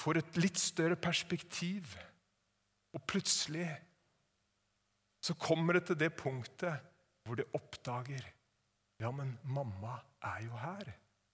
får 0.01 0.21
et 0.21 0.39
litt 0.41 0.59
større 0.61 0.97
perspektiv. 0.99 1.95
Og 2.93 3.03
plutselig 3.07 3.69
så 5.21 5.33
kommer 5.39 5.77
det 5.77 5.87
til 5.89 5.99
det 6.01 6.11
punktet 6.17 6.90
hvor 7.25 7.39
det 7.39 7.49
oppdager 7.57 8.27
Ja, 9.01 9.09
men 9.09 9.33
mamma 9.43 9.95
er 10.21 10.43
jo 10.45 10.57
her. 10.61 10.91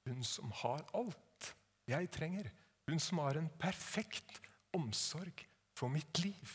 Hun 0.08 0.24
som 0.24 0.52
har 0.62 0.86
alt 0.96 1.50
jeg 1.92 2.08
trenger. 2.16 2.48
Hun 2.88 3.00
som 3.04 3.20
har 3.20 3.36
en 3.36 3.50
perfekt 3.60 4.40
omsorg 4.76 5.44
for 5.76 5.92
mitt 5.92 6.22
liv. 6.24 6.54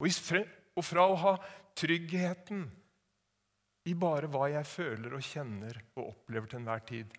Og 0.00 0.84
fra 0.86 1.04
å 1.04 1.18
ha 1.20 1.34
tryggheten 1.76 2.64
i 3.88 3.94
bare 3.98 4.28
hva 4.32 4.48
jeg 4.52 4.68
føler 4.68 5.14
og 5.16 5.24
kjenner 5.24 5.76
og 5.96 6.10
opplever 6.10 6.48
til 6.48 6.60
enhver 6.60 6.84
tid, 6.88 7.14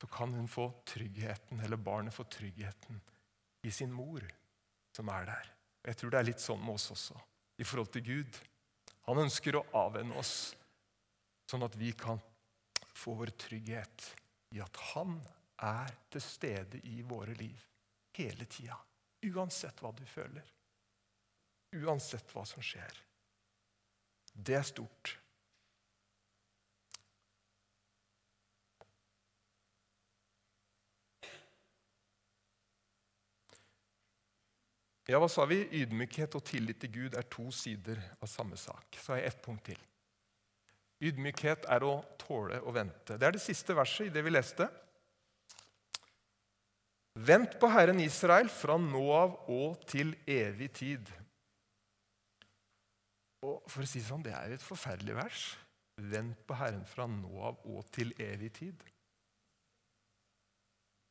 så 0.00 0.08
kan 0.08 0.32
hun 0.34 0.48
få 0.48 0.66
tryggheten, 0.88 1.60
eller 1.60 1.76
barnet 1.76 2.14
få 2.14 2.24
tryggheten 2.30 3.00
i 3.66 3.72
sin 3.74 3.92
mor, 3.92 4.24
som 4.96 5.10
er 5.12 5.26
der. 5.28 5.50
Jeg 5.86 5.98
tror 6.00 6.12
det 6.12 6.20
er 6.20 6.28
litt 6.30 6.42
sånn 6.42 6.62
med 6.62 6.78
oss 6.78 6.90
også 6.94 7.18
i 7.60 7.66
forhold 7.66 7.92
til 7.92 8.06
Gud. 8.06 8.38
Han 9.10 9.24
ønsker 9.24 9.56
å 9.58 9.64
avvenne 9.74 10.14
oss, 10.20 10.52
sånn 11.50 11.66
at 11.66 11.74
vi 11.74 11.90
kan 11.98 12.20
få 12.94 13.16
vår 13.18 13.32
trygghet 13.42 14.04
i 14.54 14.60
at 14.62 14.76
han 14.92 15.16
er 15.66 15.90
til 16.14 16.22
stede 16.22 16.78
i 16.86 17.00
våre 17.02 17.34
liv 17.34 17.64
hele 18.14 18.46
tida. 18.46 18.78
Uansett 19.26 19.82
hva 19.82 19.90
du 19.96 20.04
føler. 20.06 20.46
Uansett 21.82 22.30
hva 22.34 22.44
som 22.46 22.62
skjer. 22.62 23.02
Det 24.32 24.56
er 24.60 24.66
stort. 24.66 25.16
Ja, 35.10 35.18
hva 35.18 35.26
sa 35.26 35.42
vi? 35.50 35.64
Ydmykhet 35.74 36.36
og 36.38 36.44
tillit 36.46 36.78
til 36.84 36.92
Gud 36.94 37.16
er 37.18 37.26
to 37.26 37.48
sider 37.54 37.98
av 38.22 38.28
samme 38.30 38.54
sak. 38.60 38.94
Så 38.94 39.12
har 39.12 39.18
jeg 39.18 39.32
ett 39.32 39.40
punkt 39.42 39.64
til. 39.66 39.80
Ydmykhet 41.02 41.64
er 41.72 41.82
å 41.82 41.96
tåle 42.20 42.60
å 42.62 42.74
vente. 42.76 43.16
Det 43.18 43.26
er 43.26 43.34
det 43.34 43.42
siste 43.42 43.74
verset 43.74 44.06
i 44.06 44.12
det 44.14 44.22
vi 44.22 44.30
leste. 44.30 44.68
Vent 47.18 47.56
på 47.58 47.72
Herren 47.72 47.98
Israel 48.04 48.52
fra 48.54 48.76
nå 48.78 49.02
av 49.16 49.34
og 49.50 49.82
til 49.90 50.12
evig 50.30 50.70
tid. 50.78 51.10
Og 53.42 53.66
for 53.72 53.82
å 53.82 53.88
si 53.88 54.04
sånn, 54.04 54.22
Det 54.22 54.36
er 54.36 54.48
jo 54.52 54.60
et 54.60 54.68
forferdelig 54.68 55.16
vers. 55.16 55.56
Vent 55.96 56.46
på 56.46 56.54
Herren 56.54 56.86
fra 56.86 57.08
nå 57.10 57.32
av 57.50 57.58
og 57.66 57.90
til 57.90 58.14
evig 58.20 58.52
tid. 58.52 58.84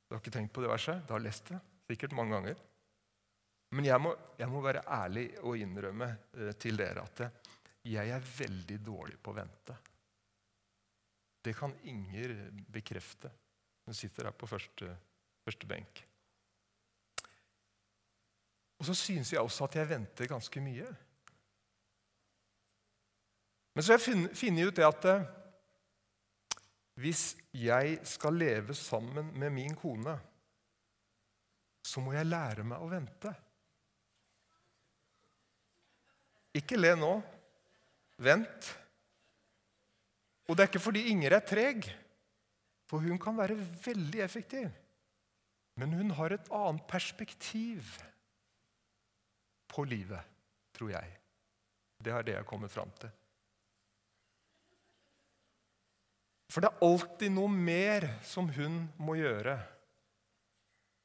Du 0.08 0.16
har 0.16 0.22
ikke 0.22 0.38
tenkt 0.40 0.54
på 0.54 0.62
det 0.62 0.72
verset? 0.72 1.04
Du 1.06 1.14
har 1.14 1.20
lest 1.20 1.52
det 1.52 1.60
sikkert 1.90 2.14
mange 2.14 2.38
ganger. 2.38 2.69
Men 3.78 3.86
jeg 3.86 4.02
må, 4.02 4.16
jeg 4.40 4.50
må 4.50 4.62
være 4.66 4.86
ærlig 4.90 5.28
og 5.46 5.58
innrømme 5.60 6.10
eh, 6.10 6.54
til 6.58 6.80
dere 6.80 7.06
at 7.06 7.22
jeg 7.90 8.12
er 8.12 8.32
veldig 8.38 8.78
dårlig 8.86 9.18
på 9.22 9.32
å 9.32 9.38
vente. 9.38 9.76
Det 11.46 11.54
kan 11.56 11.74
Inger 11.88 12.34
bekrefte. 12.68 13.32
Hun 13.86 13.96
sitter 13.96 14.28
her 14.28 14.36
på 14.36 14.50
første, 14.50 14.90
første 15.46 15.70
benk. 15.70 16.02
Og 18.80 18.88
så 18.88 18.96
syns 18.96 19.34
jeg 19.34 19.44
også 19.44 19.68
at 19.68 19.78
jeg 19.80 19.90
venter 19.90 20.30
ganske 20.32 20.64
mye. 20.64 20.88
Men 23.76 23.86
så 23.86 23.94
har 23.94 24.00
jeg 24.02 24.36
funnet 24.36 24.72
ut 24.72 24.80
det 24.80 24.88
at 24.88 25.08
eh, 25.12 25.28
hvis 27.00 27.24
jeg 27.56 28.00
skal 28.08 28.36
leve 28.36 28.76
sammen 28.76 29.30
med 29.40 29.54
min 29.56 29.76
kone, 29.80 30.18
så 31.86 32.02
må 32.04 32.12
jeg 32.18 32.28
lære 32.28 32.66
meg 32.68 32.82
å 32.84 32.90
vente. 32.92 33.32
Ikke 36.58 36.80
le 36.80 36.96
nå. 36.98 37.14
Vent. 38.20 38.70
Og 40.50 40.58
det 40.58 40.64
er 40.64 40.72
ikke 40.72 40.82
fordi 40.82 41.06
Inger 41.12 41.38
er 41.38 41.46
treg, 41.46 41.86
for 42.90 43.06
hun 43.06 43.20
kan 43.22 43.38
være 43.38 43.58
veldig 43.86 44.24
effektiv. 44.26 44.70
Men 45.80 45.94
hun 45.96 46.12
har 46.18 46.34
et 46.34 46.50
annet 46.52 46.84
perspektiv 46.90 47.86
på 49.70 49.86
livet, 49.88 50.26
tror 50.76 50.92
jeg. 50.96 51.16
Det 52.04 52.12
er 52.12 52.26
det 52.26 52.34
jeg 52.34 52.42
har 52.42 52.50
kommet 52.50 52.74
fram 52.74 52.92
til. 53.00 53.12
For 56.50 56.66
det 56.66 56.72
er 56.72 56.86
alltid 56.88 57.32
noe 57.36 57.52
mer 57.54 58.08
som 58.26 58.50
hun 58.56 58.82
må 58.98 59.20
gjøre. 59.20 59.54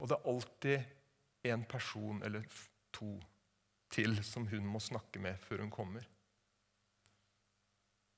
Og 0.00 0.08
det 0.08 0.16
er 0.16 0.30
alltid 0.32 1.50
en 1.52 1.64
person 1.68 2.22
eller 2.24 2.46
to 2.96 3.12
til 3.94 4.18
som 4.26 4.48
hun 4.50 4.66
må 4.66 4.82
snakke 4.82 5.22
med 5.22 5.38
før 5.46 5.64
hun 5.64 5.72
kommer. 5.72 6.04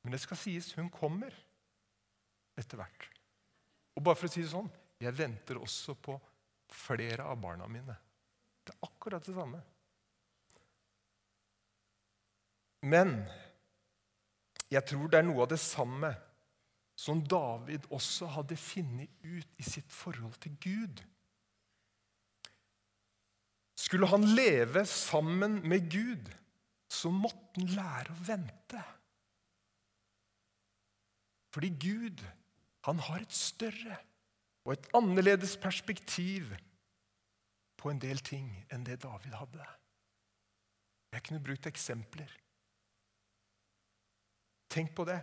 Men 0.04 0.14
det 0.14 0.22
skal 0.22 0.38
sies 0.40 0.72
hun 0.78 0.88
kommer 0.92 1.34
etter 2.56 2.80
hvert. 2.80 3.08
Og 3.96 4.04
bare 4.04 4.18
for 4.18 4.28
å 4.28 4.32
si 4.32 4.44
det 4.44 4.52
sånn 4.52 4.70
jeg 5.02 5.12
venter 5.16 5.58
også 5.60 5.96
på 6.00 6.14
flere 6.72 7.26
av 7.28 7.40
barna 7.40 7.66
mine. 7.68 7.96
Det 8.64 8.72
er 8.72 8.86
akkurat 8.86 9.24
det 9.26 9.34
samme. 9.36 9.60
Men 12.86 13.18
jeg 14.70 14.82
tror 14.88 15.10
det 15.10 15.20
er 15.20 15.26
noe 15.26 15.44
av 15.44 15.50
det 15.52 15.60
samme 15.62 16.12
som 16.96 17.20
David 17.20 17.86
også 17.92 18.30
hadde 18.38 18.56
funnet 18.58 19.12
ut 19.22 19.60
i 19.60 19.66
sitt 19.66 19.92
forhold 19.92 20.38
til 20.42 20.56
Gud. 20.62 21.02
Skulle 23.86 24.08
han 24.10 24.24
leve 24.34 24.82
sammen 24.90 25.60
med 25.68 25.86
Gud, 25.90 26.30
så 26.90 27.10
måtte 27.14 27.60
han 27.60 27.70
lære 27.70 28.14
å 28.14 28.22
vente. 28.26 28.82
Fordi 31.54 31.70
Gud 31.80 32.24
han 32.86 32.98
har 33.06 33.22
et 33.22 33.34
større 33.34 33.96
og 34.66 34.74
et 34.74 34.88
annerledes 34.98 35.54
perspektiv 35.62 36.50
på 37.78 37.92
en 37.92 38.02
del 38.02 38.18
ting 38.26 38.48
enn 38.74 38.84
det 38.86 38.98
David 39.04 39.36
hadde. 39.38 39.66
Jeg 41.14 41.24
kunne 41.28 41.42
brukt 41.46 41.68
eksempler. 41.70 42.32
Tenk 44.68 44.90
på 44.98 45.06
det. 45.08 45.20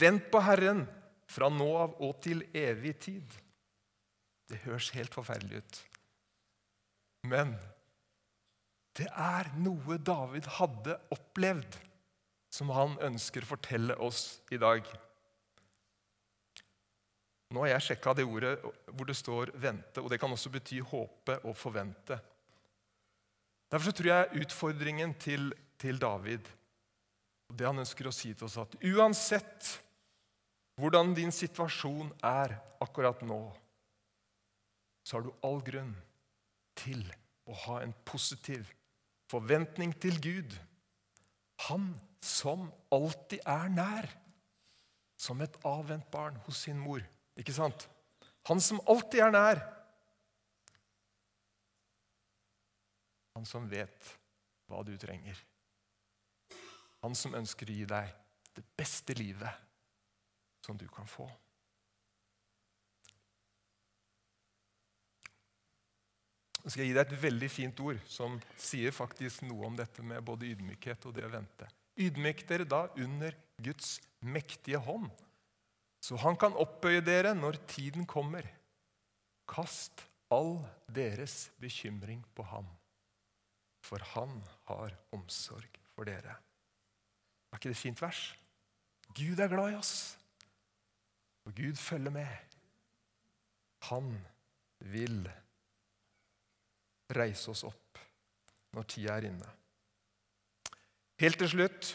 Vent 0.00 0.30
på 0.32 0.40
Herren 0.42 0.86
fra 1.30 1.50
nå 1.52 1.68
av 1.78 2.00
og 2.02 2.16
til 2.24 2.42
evig 2.56 2.96
tid. 3.04 3.36
Det 4.48 4.64
høres 4.64 4.90
helt 4.96 5.14
forferdelig 5.14 5.60
ut. 5.60 5.78
Men 7.26 7.56
det 8.96 9.08
er 9.10 9.50
noe 9.60 9.98
David 10.00 10.46
hadde 10.56 10.96
opplevd, 11.12 11.76
som 12.52 12.70
han 12.72 12.96
ønsker 13.04 13.44
å 13.44 13.50
fortelle 13.50 13.96
oss 14.00 14.38
i 14.54 14.60
dag. 14.60 14.86
Nå 17.52 17.62
har 17.62 17.74
jeg 17.74 17.86
sjekka 17.90 18.14
det 18.16 18.24
ordet 18.26 18.54
hvor 18.62 19.06
det 19.06 19.16
står 19.18 19.52
'vente', 19.54 20.00
og 20.02 20.10
det 20.10 20.18
kan 20.20 20.32
også 20.32 20.50
bety 20.50 20.80
'håpe' 20.80 21.44
og 21.44 21.54
'forvente'. 21.54 22.18
Derfor 23.70 23.92
tror 23.92 24.06
jeg 24.06 24.42
utfordringen 24.42 25.14
til, 25.14 25.52
til 25.78 25.98
David 25.98 26.46
og 27.48 27.56
Det 27.56 27.66
han 27.66 27.78
ønsker 27.78 28.08
å 28.08 28.14
si 28.14 28.32
til 28.34 28.48
oss, 28.48 28.56
at 28.58 28.74
uansett 28.82 29.82
hvordan 30.80 31.14
din 31.14 31.32
situasjon 31.32 32.10
er 32.24 32.56
akkurat 32.80 33.22
nå, 33.22 33.38
så 35.06 35.16
har 35.16 35.22
du 35.22 35.30
all 35.46 35.62
grunn 35.62 35.94
til 36.78 37.02
å 37.46 37.54
ha 37.66 37.80
en 37.82 37.94
positiv 38.06 38.68
forventning 39.30 39.94
til 40.02 40.18
Gud. 40.22 40.56
Han 41.68 41.90
som 42.22 42.68
alltid 42.92 43.42
er 43.46 43.70
nær, 43.72 44.08
som 45.16 45.40
et 45.40 45.56
avvent 45.64 46.06
barn 46.12 46.36
hos 46.46 46.66
sin 46.66 46.78
mor. 46.78 47.02
Ikke 47.38 47.54
sant? 47.54 47.88
Han 48.50 48.60
som 48.62 48.82
alltid 48.86 49.24
er 49.24 49.32
nær. 49.34 49.62
Han 53.36 53.48
som 53.48 53.66
vet 53.68 54.12
hva 54.70 54.82
du 54.86 54.94
trenger. 55.00 55.38
Han 57.04 57.14
som 57.14 57.36
ønsker 57.38 57.68
å 57.68 57.76
gi 57.76 57.88
deg 57.88 58.14
det 58.56 58.64
beste 58.78 59.14
livet 59.18 59.64
som 60.64 60.78
du 60.78 60.86
kan 60.90 61.06
få. 61.06 61.28
Så 66.66 66.72
skal 66.72 66.82
jeg 66.82 66.90
gi 66.90 66.94
deg 66.96 67.12
et 67.12 67.20
veldig 67.22 67.48
fint 67.54 67.80
ord 67.84 67.98
som 68.10 68.32
sier 68.58 68.90
faktisk 68.90 69.44
noe 69.46 69.68
om 69.68 69.76
dette 69.78 70.02
med 70.02 70.24
både 70.26 70.48
ydmykhet 70.50 71.04
og 71.06 71.12
det 71.14 71.22
å 71.22 71.30
vente. 71.30 71.68
Ydmyk 71.94 72.42
dere 72.48 72.66
da 72.66 72.80
under 72.98 73.36
Guds 73.62 74.00
mektige 74.26 74.80
hånd, 74.82 75.06
så 76.02 76.18
han 76.24 76.34
kan 76.34 76.58
oppbøye 76.58 77.04
dere 77.06 77.36
når 77.38 77.60
tiden 77.70 78.02
kommer. 78.10 78.50
Kast 79.46 80.02
all 80.34 80.58
deres 80.90 81.52
bekymring 81.62 82.26
på 82.34 82.42
ham, 82.50 82.66
for 83.86 84.02
han 84.16 84.34
har 84.66 84.98
omsorg 85.14 85.78
for 85.94 86.10
dere. 86.10 86.34
Er 87.54 87.62
ikke 87.62 87.70
det 87.70 87.78
et 87.78 87.84
fint 87.84 88.02
vers? 88.02 88.26
Gud 89.14 89.38
er 89.38 89.54
glad 89.54 89.70
i 89.70 89.78
oss, 89.78 90.18
og 91.46 91.54
Gud 91.54 91.78
følger 91.78 92.10
med. 92.10 92.58
Han 93.86 94.16
vil 94.82 95.28
reise 97.14 97.50
oss 97.52 97.64
opp 97.68 98.00
når 98.76 98.88
tida 98.90 99.16
er 99.16 99.28
inne. 99.30 99.48
Helt 101.22 101.38
til 101.40 101.52
slutt 101.52 101.94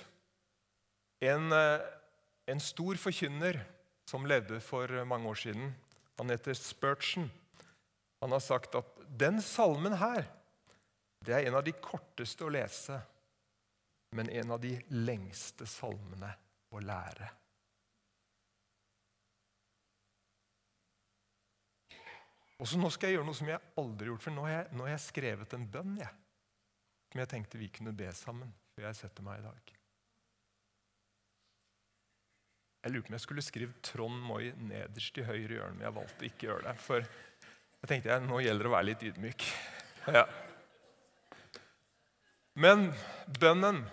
en, 1.21 1.51
eh, 1.53 1.83
en 2.47 2.59
stor 2.59 2.97
forkynner 2.97 3.59
som 4.09 4.25
levde 4.25 4.59
for 4.63 4.87
mange 5.05 5.29
år 5.29 5.35
siden. 5.35 5.75
Han 6.17 6.29
heter 6.29 6.53
Spurgeon. 6.57 7.29
Han 8.21 8.31
har 8.31 8.41
sagt 8.41 8.75
at 8.75 8.99
den 9.07 9.41
salmen 9.41 9.97
her 9.97 10.25
det 11.21 11.35
er 11.35 11.47
en 11.47 11.59
av 11.59 11.63
de 11.63 11.71
korteste 11.71 12.47
å 12.47 12.49
lese 12.49 12.97
men 14.11 14.29
en 14.29 14.51
av 14.51 14.59
de 14.59 14.73
lengste 14.89 15.65
salmene 15.69 16.33
å 16.71 16.81
lære. 16.83 17.29
Og 22.61 22.69
så 22.69 22.77
Nå 22.77 22.91
skal 22.93 23.09
jeg 23.09 23.17
gjøre 23.17 23.25
noe 23.25 23.37
som 23.37 23.49
jeg 23.49 23.73
aldri 23.81 24.05
har 24.05 24.13
gjort 24.13 24.25
før. 24.27 24.33
Nå 24.35 24.45
har 24.45 24.53
jeg, 24.53 24.65
nå 24.77 24.85
har 24.85 24.93
jeg 24.93 25.03
skrevet 25.07 25.53
en 25.57 25.69
bønn 25.73 25.95
jeg, 25.97 26.17
som 27.09 27.21
jeg 27.23 27.29
tenkte 27.31 27.61
vi 27.61 27.69
kunne 27.73 27.93
be 27.97 28.09
sammen 28.13 28.51
før 28.75 28.85
jeg 28.87 28.99
setter 28.99 29.25
meg 29.25 29.41
i 29.41 29.45
dag. 29.47 29.71
Jeg 32.81 32.93
lurte 32.93 33.07
på 33.07 33.11
om 33.11 33.17
jeg 33.17 33.25
skulle 33.25 33.45
skrive 33.45 33.81
Trond 33.85 34.21
Moi 34.25 34.53
nederst 34.57 35.17
i 35.17 35.25
høyre 35.25 35.57
hjørne, 35.57 35.75
men 35.77 35.85
jeg 35.85 35.95
valgte 35.97 36.29
ikke 36.29 36.45
å 36.45 36.49
gjøre 36.51 36.67
det. 36.67 36.75
For 36.81 37.01
jeg 37.01 37.89
tenkte 37.89 38.13
jeg, 38.13 38.23
nå 38.25 38.39
gjelder 38.41 38.67
det 38.67 38.71
å 38.71 38.75
være 38.77 38.89
litt 38.91 39.07
ydmyk. 39.09 39.47
Ja. 40.01 40.23
Men 42.57 42.87
bønnen 43.37 43.83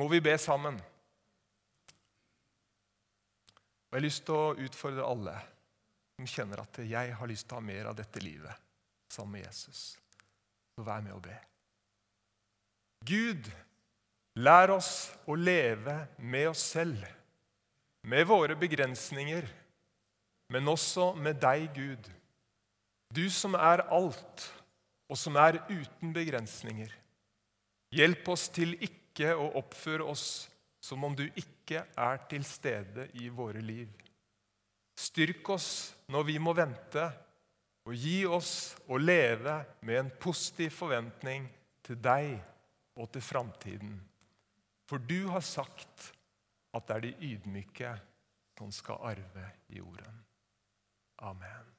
må 0.00 0.06
vi 0.08 0.22
be 0.24 0.32
sammen. 0.40 0.78
Og 3.84 3.92
Jeg 3.92 3.98
har 3.98 4.06
lyst 4.06 4.24
til 4.24 4.40
å 4.40 4.54
utfordre 4.64 5.04
alle 5.04 5.36
som 6.14 6.28
kjenner 6.30 6.62
at 6.62 6.78
jeg 6.86 7.16
har 7.18 7.30
lyst 7.30 7.48
til 7.48 7.56
å 7.56 7.60
ha 7.60 7.66
mer 7.66 7.90
av 7.90 7.98
dette 7.98 8.22
livet 8.22 8.62
sammen 9.10 9.38
med 9.38 9.46
Jesus. 9.46 9.94
Så 10.74 10.84
vær 10.86 11.02
med 11.02 11.14
og 11.14 11.22
be. 11.26 11.36
Gud, 13.04 13.50
lær 14.40 14.74
oss 14.74 15.12
å 15.28 15.36
leve 15.36 15.96
med 16.18 16.48
oss 16.50 16.64
selv, 16.74 17.04
med 18.04 18.26
våre 18.28 18.56
begrensninger, 18.58 19.46
men 20.52 20.68
også 20.68 21.12
med 21.16 21.38
deg, 21.40 21.68
Gud. 21.74 22.08
Du 23.14 23.26
som 23.32 23.54
er 23.56 23.84
alt, 23.92 24.48
og 25.08 25.18
som 25.20 25.36
er 25.40 25.60
uten 25.68 26.12
begrensninger. 26.14 26.90
Hjelp 27.94 28.28
oss 28.32 28.48
til 28.52 28.74
ikke 28.82 29.34
å 29.38 29.52
oppføre 29.60 30.06
oss 30.10 30.48
som 30.84 31.04
om 31.06 31.14
du 31.16 31.24
ikke 31.28 31.84
er 31.96 32.24
til 32.28 32.44
stede 32.44 33.06
i 33.20 33.28
våre 33.32 33.62
liv. 33.64 33.88
Styrk 34.94 35.48
oss 35.54 35.68
når 36.12 36.26
vi 36.30 36.38
må 36.42 36.54
vente, 36.56 37.04
og 37.84 37.98
gi 38.00 38.22
oss 38.24 38.74
å 38.88 38.96
leve 38.96 39.58
med 39.84 39.98
en 40.00 40.10
positiv 40.20 40.72
forventning 40.72 41.46
til 41.84 41.98
deg 42.00 42.38
og 42.96 43.10
til 43.12 43.24
framtiden. 43.24 43.98
For 44.88 45.02
du 45.02 45.28
har 45.32 45.44
sagt 45.44 46.10
at 46.74 46.88
det 46.88 46.96
er 46.96 47.06
de 47.06 47.32
ydmyke 47.34 47.92
som 48.58 48.72
skal 48.72 49.02
arve 49.12 49.46
jorden. 49.68 50.20
Amen. 51.24 51.73